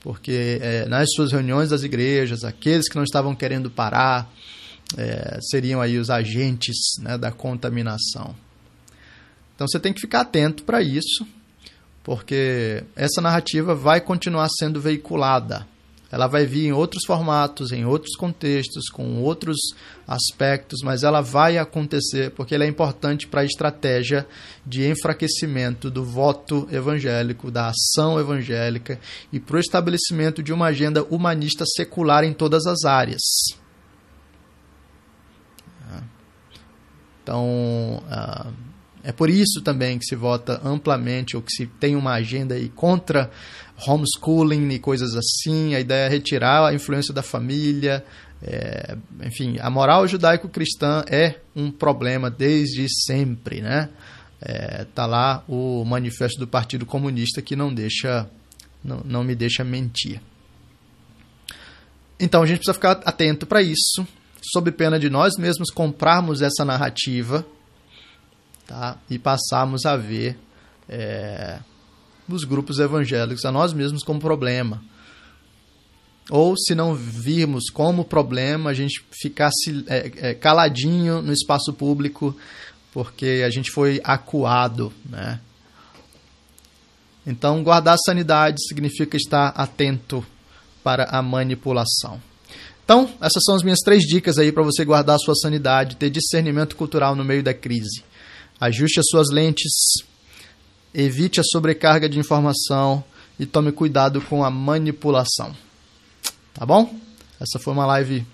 Porque 0.00 0.58
é, 0.60 0.84
nas 0.84 1.08
suas 1.14 1.32
reuniões 1.32 1.70
das 1.70 1.82
igrejas, 1.82 2.44
aqueles 2.44 2.90
que 2.90 2.96
não 2.96 3.04
estavam 3.04 3.34
querendo 3.34 3.70
parar 3.70 4.30
é, 4.98 5.38
seriam 5.40 5.80
aí 5.80 5.96
os 5.96 6.10
agentes 6.10 6.76
né, 7.00 7.16
da 7.16 7.32
contaminação. 7.32 8.34
Então 9.62 9.68
você 9.68 9.78
tem 9.78 9.92
que 9.92 10.00
ficar 10.00 10.22
atento 10.22 10.64
para 10.64 10.82
isso, 10.82 11.24
porque 12.02 12.82
essa 12.96 13.20
narrativa 13.20 13.76
vai 13.76 14.00
continuar 14.00 14.48
sendo 14.58 14.80
veiculada 14.80 15.70
ela 16.12 16.26
vai 16.26 16.44
vir 16.44 16.66
em 16.66 16.72
outros 16.72 17.06
formatos, 17.06 17.72
em 17.72 17.86
outros 17.86 18.14
contextos, 18.16 18.90
com 18.90 19.22
outros 19.22 19.56
aspectos, 20.06 20.80
mas 20.84 21.02
ela 21.02 21.22
vai 21.22 21.56
acontecer 21.56 22.30
porque 22.32 22.54
ela 22.54 22.64
é 22.64 22.68
importante 22.68 23.26
para 23.26 23.40
a 23.40 23.46
estratégia 23.46 24.26
de 24.64 24.86
enfraquecimento 24.86 25.90
do 25.90 26.04
voto 26.04 26.68
evangélico, 26.70 27.50
da 27.50 27.72
ação 27.72 28.20
evangélica 28.20 29.00
e 29.32 29.40
para 29.40 29.56
o 29.56 29.58
estabelecimento 29.58 30.42
de 30.42 30.52
uma 30.52 30.66
agenda 30.66 31.02
humanista 31.02 31.64
secular 31.64 32.24
em 32.24 32.34
todas 32.34 32.66
as 32.66 32.84
áreas. 32.84 33.22
Então, 37.22 38.02
uh, 38.04 38.71
é 39.04 39.10
por 39.10 39.28
isso 39.28 39.60
também 39.62 39.98
que 39.98 40.04
se 40.04 40.14
vota 40.14 40.60
amplamente 40.64 41.36
ou 41.36 41.42
que 41.42 41.50
se 41.50 41.66
tem 41.66 41.96
uma 41.96 42.12
agenda 42.12 42.54
aí 42.54 42.68
contra 42.68 43.30
homeschooling 43.86 44.68
e 44.70 44.78
coisas 44.78 45.16
assim. 45.16 45.74
A 45.74 45.80
ideia 45.80 46.06
é 46.06 46.08
retirar 46.08 46.68
a 46.68 46.74
influência 46.74 47.12
da 47.12 47.22
família. 47.22 48.04
É, 48.40 48.96
enfim, 49.24 49.56
a 49.60 49.68
moral 49.68 50.06
judaico-cristã 50.06 51.04
é 51.08 51.36
um 51.54 51.70
problema 51.70 52.30
desde 52.30 52.86
sempre, 52.88 53.60
né? 53.60 53.88
É, 54.40 54.84
tá 54.94 55.06
lá 55.06 55.44
o 55.48 55.84
manifesto 55.84 56.38
do 56.38 56.46
Partido 56.46 56.84
Comunista 56.84 57.40
que 57.40 57.54
não 57.54 57.72
deixa, 57.72 58.28
não, 58.84 59.00
não 59.04 59.24
me 59.24 59.34
deixa 59.34 59.64
mentir. 59.64 60.20
Então 62.18 62.42
a 62.42 62.46
gente 62.46 62.58
precisa 62.58 62.74
ficar 62.74 63.00
atento 63.04 63.46
para 63.46 63.62
isso, 63.62 64.06
sob 64.52 64.70
pena 64.72 64.98
de 64.98 65.10
nós 65.10 65.34
mesmos 65.36 65.70
comprarmos 65.70 66.40
essa 66.40 66.64
narrativa 66.64 67.44
tá? 68.72 68.96
e 69.10 69.18
passarmos 69.18 69.84
a 69.84 69.96
ver 69.96 70.38
é, 70.88 71.58
os 72.28 72.44
grupos 72.44 72.78
evangélicos 72.78 73.44
a 73.44 73.52
nós 73.52 73.72
mesmos 73.74 74.02
como 74.02 74.18
problema. 74.18 74.82
Ou 76.30 76.56
se 76.56 76.74
não 76.74 76.94
virmos 76.94 77.68
como 77.68 78.04
problema, 78.04 78.70
a 78.70 78.74
gente 78.74 79.04
ficar 79.10 79.50
é, 79.86 80.12
é, 80.30 80.34
caladinho 80.34 81.20
no 81.20 81.32
espaço 81.32 81.72
público 81.72 82.34
porque 82.92 83.42
a 83.44 83.50
gente 83.50 83.70
foi 83.70 84.00
acuado, 84.04 84.92
né? 85.08 85.40
Então, 87.26 87.62
guardar 87.62 87.94
a 87.94 87.98
sanidade 87.98 88.58
significa 88.66 89.16
estar 89.16 89.48
atento 89.48 90.24
para 90.82 91.04
a 91.04 91.22
manipulação. 91.22 92.20
Então, 92.84 93.08
essas 93.20 93.42
são 93.44 93.54
as 93.54 93.62
minhas 93.62 93.78
três 93.78 94.02
dicas 94.02 94.38
aí 94.38 94.50
para 94.50 94.62
você 94.62 94.84
guardar 94.84 95.16
a 95.16 95.18
sua 95.18 95.34
sanidade, 95.36 95.96
ter 95.96 96.10
discernimento 96.10 96.76
cultural 96.76 97.14
no 97.14 97.24
meio 97.24 97.42
da 97.42 97.54
crise. 97.54 98.04
Ajuste 98.62 99.00
as 99.00 99.06
suas 99.08 99.28
lentes, 99.28 99.72
evite 100.94 101.40
a 101.40 101.42
sobrecarga 101.42 102.08
de 102.08 102.20
informação 102.20 103.02
e 103.36 103.44
tome 103.44 103.72
cuidado 103.72 104.20
com 104.20 104.44
a 104.44 104.50
manipulação. 104.52 105.52
Tá 106.54 106.64
bom? 106.64 106.94
Essa 107.40 107.58
foi 107.58 107.72
uma 107.72 107.84
live 107.86 108.24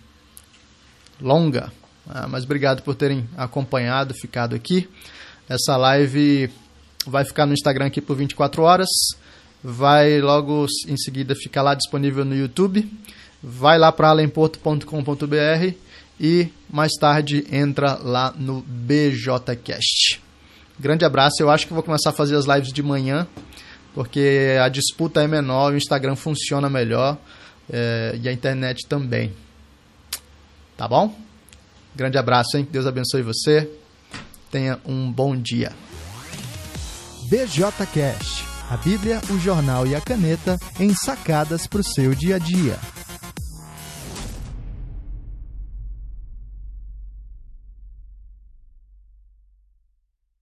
longa, 1.18 1.72
ah, 2.06 2.28
mas 2.28 2.44
obrigado 2.44 2.82
por 2.82 2.94
terem 2.94 3.26
acompanhado, 3.38 4.12
ficado 4.12 4.54
aqui. 4.54 4.86
Essa 5.48 5.78
live 5.78 6.50
vai 7.06 7.24
ficar 7.24 7.46
no 7.46 7.54
Instagram 7.54 7.86
aqui 7.86 8.02
por 8.02 8.14
24 8.14 8.62
horas, 8.62 8.90
vai 9.64 10.20
logo 10.20 10.66
em 10.86 10.98
seguida 10.98 11.34
ficar 11.34 11.62
lá 11.62 11.72
disponível 11.72 12.26
no 12.26 12.36
YouTube. 12.36 12.86
Vai 13.42 13.78
lá 13.78 13.90
para 13.90 14.10
alemporto.com.br 14.10 15.74
e 16.20 16.48
mais 16.70 16.92
tarde 16.94 17.46
entra 17.50 17.98
lá 18.02 18.34
no 18.36 18.62
BJCast. 18.62 20.20
Grande 20.78 21.04
abraço, 21.04 21.36
eu 21.40 21.50
acho 21.50 21.66
que 21.66 21.72
vou 21.72 21.82
começar 21.82 22.10
a 22.10 22.12
fazer 22.12 22.36
as 22.36 22.46
lives 22.46 22.72
de 22.72 22.82
manhã, 22.82 23.26
porque 23.94 24.56
a 24.62 24.68
disputa 24.68 25.22
é 25.22 25.26
menor, 25.26 25.72
o 25.72 25.76
Instagram 25.76 26.14
funciona 26.14 26.68
melhor 26.68 27.18
é, 27.70 28.18
e 28.22 28.28
a 28.28 28.32
internet 28.32 28.86
também. 28.86 29.32
Tá 30.76 30.86
bom? 30.86 31.14
Grande 31.94 32.16
abraço, 32.16 32.56
hein? 32.56 32.68
Deus 32.70 32.86
abençoe 32.86 33.22
você. 33.22 33.68
Tenha 34.50 34.78
um 34.86 35.10
bom 35.10 35.36
dia. 35.36 35.72
BJCast, 37.28 38.44
a 38.70 38.76
Bíblia, 38.76 39.20
o 39.30 39.38
jornal 39.38 39.86
e 39.86 39.94
a 39.94 40.00
caneta 40.00 40.56
em 40.78 40.94
sacadas 40.94 41.66
para 41.66 41.80
o 41.80 41.84
seu 41.84 42.14
dia 42.14 42.36
a 42.36 42.38
dia. 42.38 42.78